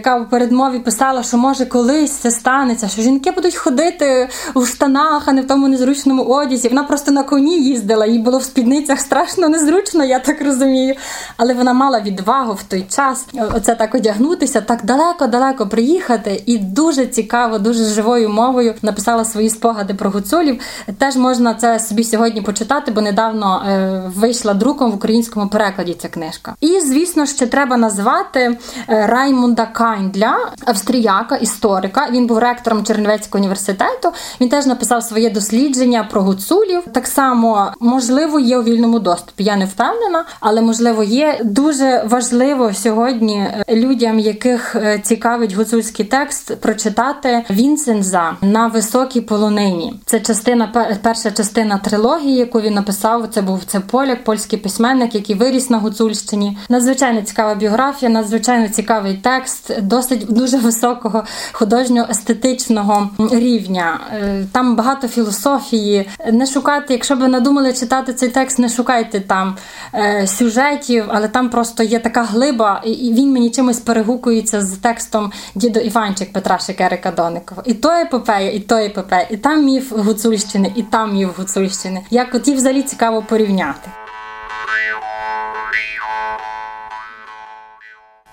яка 0.10 0.24
в 0.24 0.30
передмові 0.30 0.80
писала, 0.80 1.24
що 1.24 1.38
може 1.38 1.66
колись 1.66 2.12
це 2.12 2.32
станеться, 2.32 2.88
що 2.88 3.02
жінки 3.02 3.32
будуть 3.32 3.56
ходити 3.56 4.30
в 4.56 4.66
штанах, 4.68 5.24
а 5.26 5.32
не 5.32 5.42
в 5.42 5.48
тому 5.48 5.68
незручному 5.68 6.24
одязі. 6.24 6.70
Вона 6.70 6.84
просто 6.84 7.12
на 7.12 7.24
коні 7.24 7.64
їздила, 7.64 8.06
їй 8.06 8.20
було 8.20 8.38
в 8.38 8.44
спідницях 8.44 9.00
страшно 9.00 9.50
незручно, 9.50 10.06
я 10.06 10.20
так 10.20 10.42
розумію. 10.42 10.96
Але 11.38 11.54
вона 11.54 11.74
мала 11.74 12.00
відвагу 12.00 12.54
в 12.54 12.64
той 12.64 12.86
час 12.90 13.28
оце 13.56 13.76
так 13.76 13.96
одягнутися, 13.96 14.62
так 14.62 14.86
далеко-далеко 14.86 15.68
приїхати. 15.68 16.44
І 16.46 16.58
дуже 16.58 17.06
цікаво, 17.06 17.60
дуже 17.60 17.86
живою 17.86 18.30
мовою 18.30 18.74
написала 18.82 19.26
свої 19.26 19.50
спогади 19.50 19.94
про 19.94 20.10
гуцулів. 20.10 20.62
Теж 20.98 21.16
можна 21.16 21.54
це 21.54 21.80
собі 21.80 22.04
сьогодні 22.04 22.42
почитати, 22.42 22.92
бо 22.92 23.02
недавно 23.02 23.64
е, 23.68 24.02
вийшла 24.16 24.54
друком 24.54 24.92
в 24.92 24.96
українському 24.96 25.48
перекладі 25.48 25.94
ця 25.94 26.08
книжка. 26.08 26.56
І 26.62 26.80
звісно, 26.80 27.26
ще 27.26 27.48
треба 27.48 27.78
назвати 27.78 28.40
е, 28.40 28.58
Раймунда 29.08 29.66
Кайндля, 30.00 30.38
австріяка, 30.66 31.36
історика. 31.36 32.08
Він 32.12 32.28
був 32.28 32.38
ректором 32.38 32.86
Чернівецького 32.86 33.40
університету. 33.40 34.12
Він 34.42 34.50
теж 34.50 34.66
написав 34.66 35.04
своє 35.04 35.30
дослідження 35.30 36.08
про 36.12 36.22
гуцулів. 36.22 36.84
Так 36.94 37.08
само, 37.08 37.72
можливо, 37.80 38.40
є 38.40 38.58
у 38.58 38.64
вільному 38.64 39.00
доступі. 39.00 39.44
Я 39.44 39.56
не 39.56 39.66
впевнена, 39.66 40.26
але 40.40 40.62
можливо 40.62 41.04
є 41.04 41.40
дуже 41.44 42.04
важливо 42.06 42.74
сьогодні 42.74 43.48
людям, 43.70 44.20
яких 44.20 44.76
е, 44.76 45.00
цікавить 45.04 45.54
гуцульський 45.54 46.06
текст, 46.06 46.56
прочитати 46.62 47.44
Вінсенза 47.50 48.36
на 48.42 48.68
високій 48.68 49.22
полонині. 49.22 49.94
Це 50.06 50.20
частина 50.20 50.98
перша 51.04 51.32
частина 51.32 51.78
трилогії, 51.78 52.36
яку 52.36 52.62
він 52.62 52.74
написав. 52.74 53.28
Це 53.28 53.42
був 53.42 53.64
це 53.66 53.80
поляк, 53.80 54.24
польський 54.24 54.60
письменник, 54.60 55.16
який 55.16 55.36
виріс 55.36 55.70
на 55.70 55.78
Гуцульщині. 55.78 56.58
Надзвичайно 56.70 57.22
цікава 57.22 57.56
біографія, 57.56 58.12
надзвичайно 58.12 58.68
цікавий 58.68 59.14
текст, 59.24 59.82
досить 59.90 60.26
дуже 60.30 60.58
високого 60.58 61.24
художньо-естетичного 61.52 63.10
рівня. 63.32 64.00
Е, 64.14 64.46
там 64.52 64.76
багато 64.76 65.08
філософії. 65.08 66.10
Не 66.32 66.46
шукайте, 66.46 66.94
якщо 66.94 67.16
ви 67.16 67.28
надумали 67.28 67.74
читати 67.74 68.14
цей 68.14 68.30
текст, 68.30 68.60
не 68.60 68.70
шукайте 68.70 69.20
там 69.20 69.56
е, 69.94 70.28
сюжетів, 70.28 71.06
але 71.08 71.28
там 71.28 71.50
просто 71.50 71.84
є 71.84 72.00
така 72.00 72.24
глиба, 72.24 72.82
і 72.86 73.14
він 73.14 73.32
мені 73.32 73.50
чимось 73.50 73.80
перегукується 73.80 74.62
з 74.62 74.72
текстом 74.72 75.32
дідо 75.56 75.80
Іванчик 75.80 76.34
Петра 76.34 76.60
Шекерика 76.60 77.12
Доникова. 77.12 77.64
І 77.66 77.74
то 77.74 77.90
епопея, 77.90 78.52
і 78.52 78.60
то 78.60 78.76
епопея, 78.76 79.28
і 79.30 79.38
там 79.38 79.66
міф 79.66 79.92
Гуцульщини, 79.92 80.72
і 80.76 80.84
там 80.84 81.14
міф 81.14 81.38
Гуцульщини. 81.38 82.02
Як 82.12 82.36
от 82.36 82.48
їх 82.48 82.58
взагалі 82.58 82.82
цікаво 82.82 83.22
порівняти. 83.30 83.90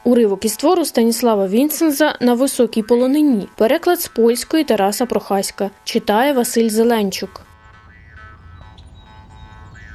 Уривок 0.07 0.45
із 0.45 0.57
твору 0.57 0.85
Станіслава 0.85 1.47
Вінсенза 1.47 2.19
на 2.21 2.35
високій 2.35 2.83
полонині. 2.83 3.49
Переклад 3.57 4.01
з 4.01 4.09
польської 4.09 4.65
Тараса 4.65 5.07
Прохаська. 5.07 5.71
Читає 5.85 6.33
Василь 6.33 6.69
Зеленчук. 6.69 7.43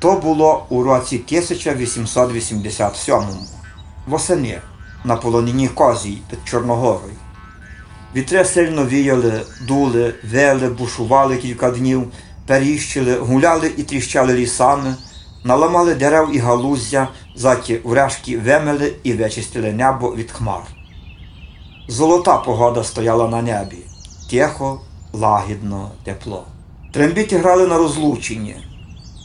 То 0.01 0.13
було 0.13 0.65
у 0.69 0.83
році 0.83 1.21
1887 1.27 3.19
восени 4.07 4.61
на 5.03 5.15
полонині 5.15 5.67
Козій 5.67 6.17
під 6.29 6.39
Чорногорою. 6.45 7.13
Вітри 8.15 8.45
сильно 8.45 8.85
віяли, 8.85 9.41
дули, 9.67 10.13
вели, 10.31 10.69
бушували 10.69 11.37
кілька 11.37 11.71
днів, 11.71 12.11
періщили, 12.47 13.15
гуляли 13.17 13.71
і 13.77 13.83
тріщали 13.83 14.33
лісами 14.33 14.95
наламали 15.43 15.95
дерев 15.95 16.35
і 16.35 16.37
галуздя, 16.37 17.07
заті 17.35 17.79
врешті 17.83 18.37
вимили 18.37 18.93
і 19.03 19.13
вичистили 19.13 19.73
небо 19.73 20.15
від 20.15 20.31
хмар. 20.31 20.61
Золота 21.87 22.37
погода 22.37 22.83
стояла 22.83 23.27
на 23.27 23.41
небі, 23.41 23.77
тихо, 24.29 24.81
лагідно, 25.13 25.91
тепло. 26.03 26.43
Трембіті 26.91 27.37
грали 27.37 27.67
на 27.67 27.77
розлученні. 27.77 28.55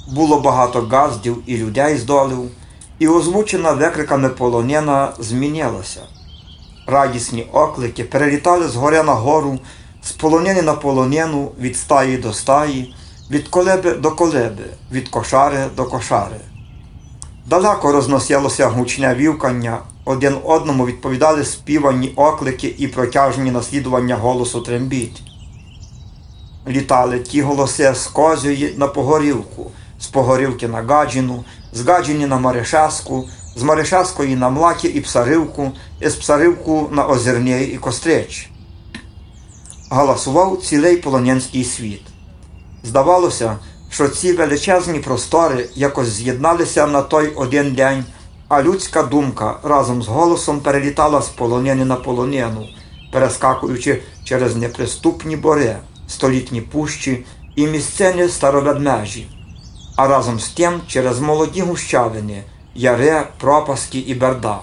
Було 0.08 0.40
багато 0.40 0.82
газдів 0.82 1.42
і 1.46 1.56
людей 1.56 1.96
з 1.96 2.04
долів, 2.04 2.50
і 2.98 3.08
озвучена 3.08 3.72
викриками 3.72 4.28
полонена 4.28 5.12
змінилася. 5.18 6.02
Радісні 6.86 7.46
оклики 7.52 8.04
перелітали 8.04 8.68
з 8.68 8.76
горя 8.76 9.02
на 9.02 9.14
гору, 9.14 9.58
з 10.02 10.12
полонини 10.12 10.62
на 10.62 10.74
полонину, 10.74 11.50
від 11.60 11.76
стаї 11.76 12.16
до 12.16 12.32
стаї, 12.32 12.94
від 13.30 13.48
колеби 13.48 13.92
до 13.92 14.10
колеби, 14.10 14.64
від 14.92 15.08
кошари 15.08 15.64
до 15.76 15.84
кошари. 15.84 16.36
Далеко 17.48 17.92
розносилося 17.92 18.66
гучне 18.68 19.14
вівкання, 19.14 19.78
один 20.04 20.36
одному 20.44 20.86
відповідали 20.86 21.44
співані 21.44 22.12
оклики 22.16 22.74
і 22.78 22.88
протяжні 22.88 23.50
наслідування 23.50 24.16
голосу 24.16 24.60
трембіть. 24.60 25.22
Літали 26.68 27.18
ті 27.18 27.42
голоси 27.42 27.94
з 27.94 28.06
Козьої 28.06 28.74
на 28.76 28.88
Погорівку, 28.88 29.70
з 30.00 30.06
Погорівки 30.06 30.68
на 30.68 30.82
Гаджіну, 30.82 31.44
з 31.72 31.86
Гаджіні 31.86 32.26
на 32.26 32.38
Маришаску, 32.38 33.28
з 33.56 33.62
Маришаскої 33.62 34.36
на 34.36 34.50
Млакі 34.50 34.88
і 34.88 35.00
Псаривку, 35.00 35.72
і 36.00 36.08
з 36.08 36.14
Псаривку 36.14 36.88
на 36.92 37.06
Озернєй 37.06 37.74
і 37.74 37.76
Кострич. 37.76 38.50
Галасував 39.90 40.58
цілий 40.62 40.96
полонянський 40.96 41.64
світ. 41.64 42.02
Здавалося, 42.82 43.56
що 43.90 44.08
ці 44.08 44.32
величезні 44.32 44.98
простори 44.98 45.68
якось 45.74 46.08
з'єдналися 46.08 46.86
на 46.86 47.02
той 47.02 47.28
один 47.34 47.74
день, 47.74 48.04
а 48.48 48.62
людська 48.62 49.02
думка 49.02 49.58
разом 49.62 50.02
з 50.02 50.08
голосом 50.08 50.60
перелітала 50.60 51.22
з 51.22 51.28
полонини 51.28 51.84
на 51.84 51.96
полонину, 51.96 52.66
перескакуючи 53.12 54.02
через 54.24 54.56
неприступні 54.56 55.36
бори, 55.36 55.76
столітні 56.08 56.60
пущі 56.60 57.24
і 57.56 57.66
місцини 57.66 58.28
староведмежі, 58.28 59.26
а 59.96 60.08
разом 60.08 60.40
з 60.40 60.48
тим 60.48 60.80
через 60.88 61.20
молоді 61.20 61.60
гущавини, 61.60 62.42
яри, 62.74 63.22
пропаски 63.38 63.98
і 63.98 64.14
берда. 64.14 64.60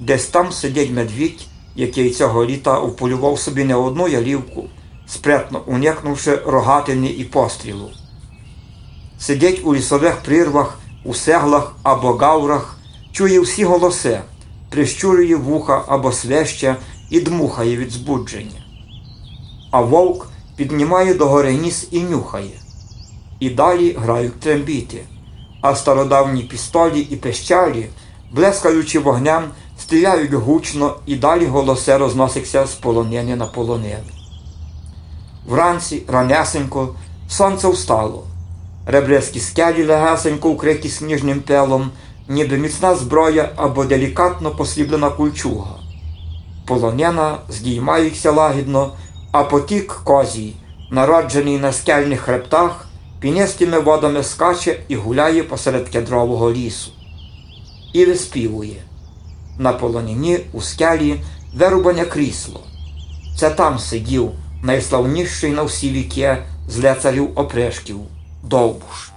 Десь 0.00 0.26
там 0.26 0.52
сидить 0.52 0.90
медвідь, 0.90 1.46
який 1.76 2.10
цього 2.10 2.44
літа 2.44 2.78
уполював 2.78 3.38
собі 3.38 3.64
не 3.64 3.74
одну 3.74 4.08
ялівку, 4.08 4.64
спрятно 5.06 5.62
уникнувши 5.66 6.36
рогатини 6.46 7.06
і 7.06 7.24
пострілу. 7.24 7.90
Сидять 9.26 9.60
у 9.64 9.74
лісових 9.74 10.16
прірвах, 10.16 10.78
у 11.04 11.14
сеглах 11.14 11.72
або 11.82 12.12
гаврах, 12.12 12.76
чує 13.12 13.40
всі 13.40 13.64
голоси, 13.64 14.20
прищурює 14.70 15.36
вуха 15.36 15.84
або 15.88 16.12
свеще 16.12 16.76
і 17.10 17.20
дмухає 17.20 17.76
від 17.76 17.90
збудження. 17.90 18.64
А 19.70 19.80
вовк 19.80 20.26
піднімає 20.56 21.14
догори 21.14 21.54
ніс 21.54 21.88
і 21.90 22.00
нюхає. 22.00 22.60
І 23.40 23.50
далі 23.50 23.96
грають 23.98 24.40
трембіти, 24.40 25.04
а 25.60 25.74
стародавні 25.74 26.42
пістолі 26.42 27.00
і 27.00 27.16
пещалі, 27.16 27.86
блескаючи 28.32 28.98
вогнем, 28.98 29.44
стріляють 29.78 30.32
гучно 30.32 30.96
і 31.06 31.16
далі 31.16 31.46
голоси 31.46 31.96
розносяться 31.96 32.66
з 32.66 32.74
полонини 32.74 33.36
на 33.36 33.46
полонину. 33.46 34.10
Вранці, 35.46 36.02
ранесенько, 36.08 36.94
сонце 37.28 37.68
встало. 37.68 38.24
Ребреські 38.86 39.40
скелі 39.40 39.84
легесенько 39.84 40.50
укриті 40.50 40.88
сніжним 40.88 41.40
пелом, 41.40 41.90
ніби 42.28 42.56
міцна 42.56 42.94
зброя 42.94 43.48
або 43.56 43.84
делікатно 43.84 44.50
посліблена 44.50 45.10
кульчуга. 45.10 45.74
Полонена 46.66 47.38
здіймається 47.48 48.30
лагідно, 48.30 48.92
а 49.32 49.44
потік 49.44 50.00
козій, 50.04 50.52
народжений 50.90 51.58
на 51.58 51.72
скельних 51.72 52.20
хребтах, 52.20 52.88
пінистими 53.20 53.80
водами 53.80 54.22
скаче 54.22 54.80
і 54.88 54.96
гуляє 54.96 55.42
посеред 55.42 55.88
кедрового 55.88 56.52
лісу. 56.52 56.90
І 57.92 58.04
виспівує. 58.04 58.82
На 59.58 59.72
полонині 59.72 60.38
у 60.52 60.60
скелі 60.60 61.20
вирубане 61.54 62.04
крісло. 62.04 62.60
Це 63.36 63.50
там 63.50 63.78
сидів 63.78 64.30
найславніший 64.62 65.50
на 65.50 65.62
всі 65.62 65.90
віки 65.90 66.36
з 66.68 66.78
лицарів 66.78 67.30
опришків 67.34 68.00
Довбуш. 68.44 69.10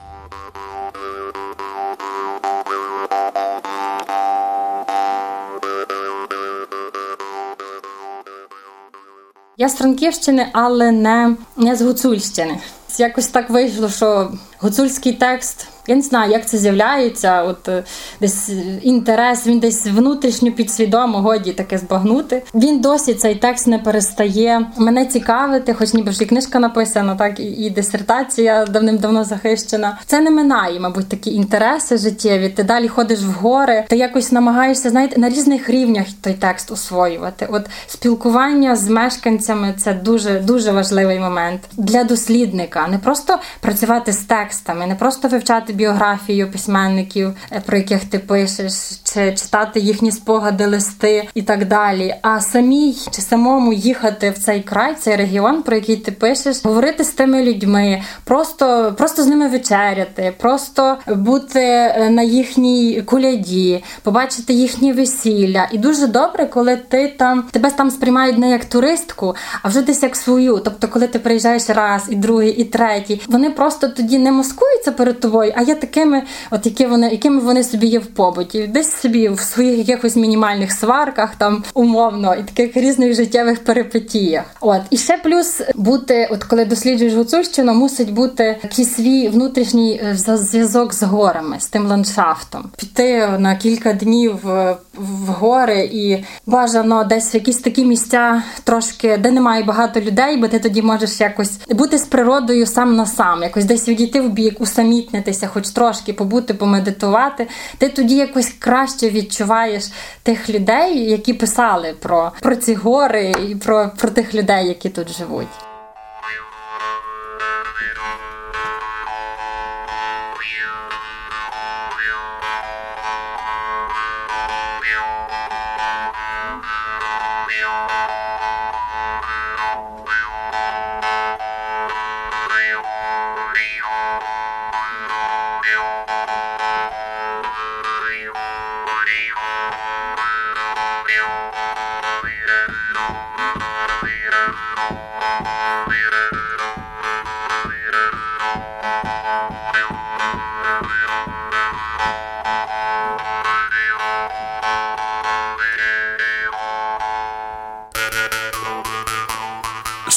Я 9.58 9.70
з 9.70 9.76
Франківщини, 9.76 10.50
але 10.54 10.92
не, 10.92 11.36
не 11.58 11.76
з 11.76 11.82
Гуцульщини. 11.82 12.60
Якось 12.98 13.28
так 13.28 13.50
вийшло, 13.50 13.90
що 13.90 14.32
гуцульський 14.60 15.14
текст. 15.14 15.68
Я 15.88 15.96
не 15.96 16.02
знаю, 16.02 16.32
як 16.32 16.46
це 16.46 16.58
з'являється. 16.58 17.44
От 17.44 17.68
е, 17.68 17.84
десь 18.22 18.50
інтерес, 18.82 19.48
він 19.48 19.60
десь 19.60 19.86
внутрішньо 19.86 20.52
підсвідомо 20.52 21.22
годі 21.22 21.54
таке 21.54 21.78
збагнути. 21.78 22.44
Він 22.56 22.80
досі 22.80 23.14
цей 23.14 23.36
текст 23.36 23.68
не 23.68 23.80
перестає 23.80 24.66
мене 24.78 25.06
цікавити, 25.06 25.74
хоч 25.74 25.94
ніби 25.94 26.12
ж 26.12 26.24
і 26.24 26.26
книжка 26.26 26.60
написана, 26.60 27.16
так 27.16 27.40
і, 27.40 27.44
і 27.44 27.70
дисертація 27.70 28.66
давним-давно 28.66 29.24
захищена. 29.24 29.98
Це 30.06 30.20
не 30.20 30.32
минає, 30.32 30.80
мабуть, 30.80 31.10
такі 31.10 31.32
інтереси 31.32 31.98
життєві. 31.98 32.50
Ти 32.50 32.64
далі 32.64 32.88
ходиш 32.88 33.20
в 33.20 33.32
гори, 33.32 33.86
ти 33.90 33.98
якось 33.98 34.32
намагаєшся 34.32 34.90
знаєте, 34.90 35.20
на 35.20 35.30
різних 35.30 35.70
рівнях 35.70 36.06
той 36.22 36.34
текст 36.34 36.72
освоювати. 36.72 37.48
От 37.52 37.66
спілкування 37.88 38.76
з 38.76 38.90
мешканцями 38.90 39.74
це 39.78 39.94
дуже 39.94 40.40
дуже 40.40 40.72
важливий 40.72 41.20
момент 41.20 41.62
для 41.78 42.04
дослідника. 42.04 42.88
Не 42.88 42.98
просто 42.98 43.40
працювати 43.60 44.14
з 44.14 44.18
текстами, 44.18 44.88
не 44.88 44.96
просто 44.96 45.28
вивчати 45.28 45.74
біографію 45.78 46.52
письменників, 46.52 47.34
е, 47.52 47.62
про 47.66 47.78
яких 47.78 48.06
ти 48.06 48.20
пишеш, 48.20 48.74
чи 49.18 49.32
читати 49.32 49.80
їхні 49.80 50.12
спогади, 50.12 50.66
листи 50.66 51.28
і 51.34 51.42
так 51.42 51.68
далі. 51.68 52.16
А 52.22 52.42
самій 52.42 52.96
чи 53.12 53.22
самому 53.22 53.74
їхати 53.74 54.30
в 54.30 54.38
цей 54.38 54.62
край, 54.62 54.96
цей 55.00 55.16
регіон, 55.16 55.64
про 55.64 55.76
який 55.76 55.96
ти 55.96 56.12
пишеш, 56.12 56.66
говорити 56.66 57.04
з 57.04 57.10
тими 57.10 57.44
людьми, 57.44 58.02
просто, 58.24 58.96
просто 58.98 59.24
з 59.24 59.28
ними 59.28 59.48
вечеряти, 59.48 60.34
просто 60.38 60.98
бути 61.08 61.60
е, 61.60 62.10
на 62.10 62.22
їхній 62.22 63.02
куляді, 63.02 63.84
побачити 64.04 64.54
їхні 64.54 64.94
весілля. 64.94 65.68
І 65.72 65.78
дуже 65.78 66.08
добре, 66.08 66.46
коли 66.46 66.76
ти 66.76 67.16
там 67.20 67.44
тебе 67.52 67.72
там 67.72 67.92
сприймають 67.92 68.38
не 68.38 68.50
як 68.50 68.66
туристку, 68.66 69.36
а 69.64 69.68
вже 69.68 69.82
десь 69.82 70.04
як 70.04 70.16
свою. 70.16 70.62
Тобто, 70.66 70.88
коли 70.88 71.08
ти 71.08 71.20
приїжджаєш 71.20 71.70
раз, 71.70 72.08
і 72.10 72.16
другий, 72.16 72.52
і 72.52 72.64
третій, 72.64 73.22
вони 73.28 73.50
просто 73.50 73.88
тоді 73.88 74.18
не 74.18 74.32
маскуються 74.32 74.92
перед 74.92 75.20
тобою, 75.20 75.54
а 75.56 75.62
є 75.62 75.76
такими, 75.76 76.24
от 76.52 76.66
які 76.66 76.86
вони, 76.86 77.10
якими 77.10 77.40
вони 77.40 77.64
собі 77.64 77.88
є 77.88 78.00
в 78.00 78.06
побуті, 78.06 78.68
десь 78.68 78.92
собі 79.08 79.30
в 79.30 79.40
своїх 79.40 79.78
якихось 79.78 80.16
мінімальних 80.16 80.72
сварках, 80.72 81.36
там 81.36 81.64
умовно, 81.74 82.36
і 82.36 82.44
таких 82.44 82.78
різних 82.78 83.14
життєвих 83.14 83.64
перипетіях. 83.64 84.44
От 84.62 84.82
і 84.90 84.98
ще 84.98 85.18
плюс 85.18 85.62
бути, 85.76 86.28
от 86.32 86.44
коли 86.44 86.66
досліджуєш 86.66 87.14
гуцульщину, 87.14 87.74
мусить 87.74 88.14
бути 88.14 88.58
якийсь 88.64 88.96
свій 88.96 89.28
внутрішній 89.28 90.02
е, 90.04 90.38
зв'язок 90.38 90.94
з 90.94 91.04
горами, 91.04 91.60
з 91.60 91.68
тим 91.68 91.88
ландшафтом. 91.88 92.70
Піти 92.78 93.28
на 93.40 93.56
кілька 93.56 93.94
днів 93.94 94.50
е, 94.50 94.76
в 94.98 95.28
гори 95.28 95.90
і 95.94 96.26
бажано 96.46 97.04
десь 97.04 97.34
в 97.34 97.36
якісь 97.36 97.58
такі 97.58 97.86
місця, 97.86 98.44
трошки 98.64 99.18
де 99.18 99.32
немає 99.32 99.64
багато 99.64 100.02
людей, 100.02 100.38
бо 100.38 100.48
ти 100.48 100.60
тоді 100.60 100.82
можеш 100.82 101.20
якось 101.20 101.52
бути 101.70 101.98
з 101.98 102.04
природою 102.06 102.66
сам 102.66 102.96
на 102.96 103.06
сам, 103.06 103.44
якось 103.44 103.66
десь 103.66 103.88
відійти 103.88 104.22
в 104.22 104.30
бік, 104.30 104.62
усамітнитися, 104.62 105.48
хоч 105.48 105.70
трошки 105.70 106.14
побути, 106.14 106.54
помедитувати. 106.54 107.48
Ти 107.78 107.90
тоді 107.90 108.16
якось 108.16 108.54
краще 108.60 108.87
відчуваєш 109.04 109.92
тих 110.24 110.50
людей, 110.50 111.10
які 111.10 111.34
писали 111.34 111.96
про, 112.00 112.32
про 112.42 112.56
ці 112.56 112.74
гори 112.74 113.34
і 113.50 113.56
про, 113.56 113.92
про 113.98 114.10
тих 114.10 114.36
людей, 114.36 114.68
які 114.68 114.90
тут 114.90 115.18
живуть. 115.18 115.67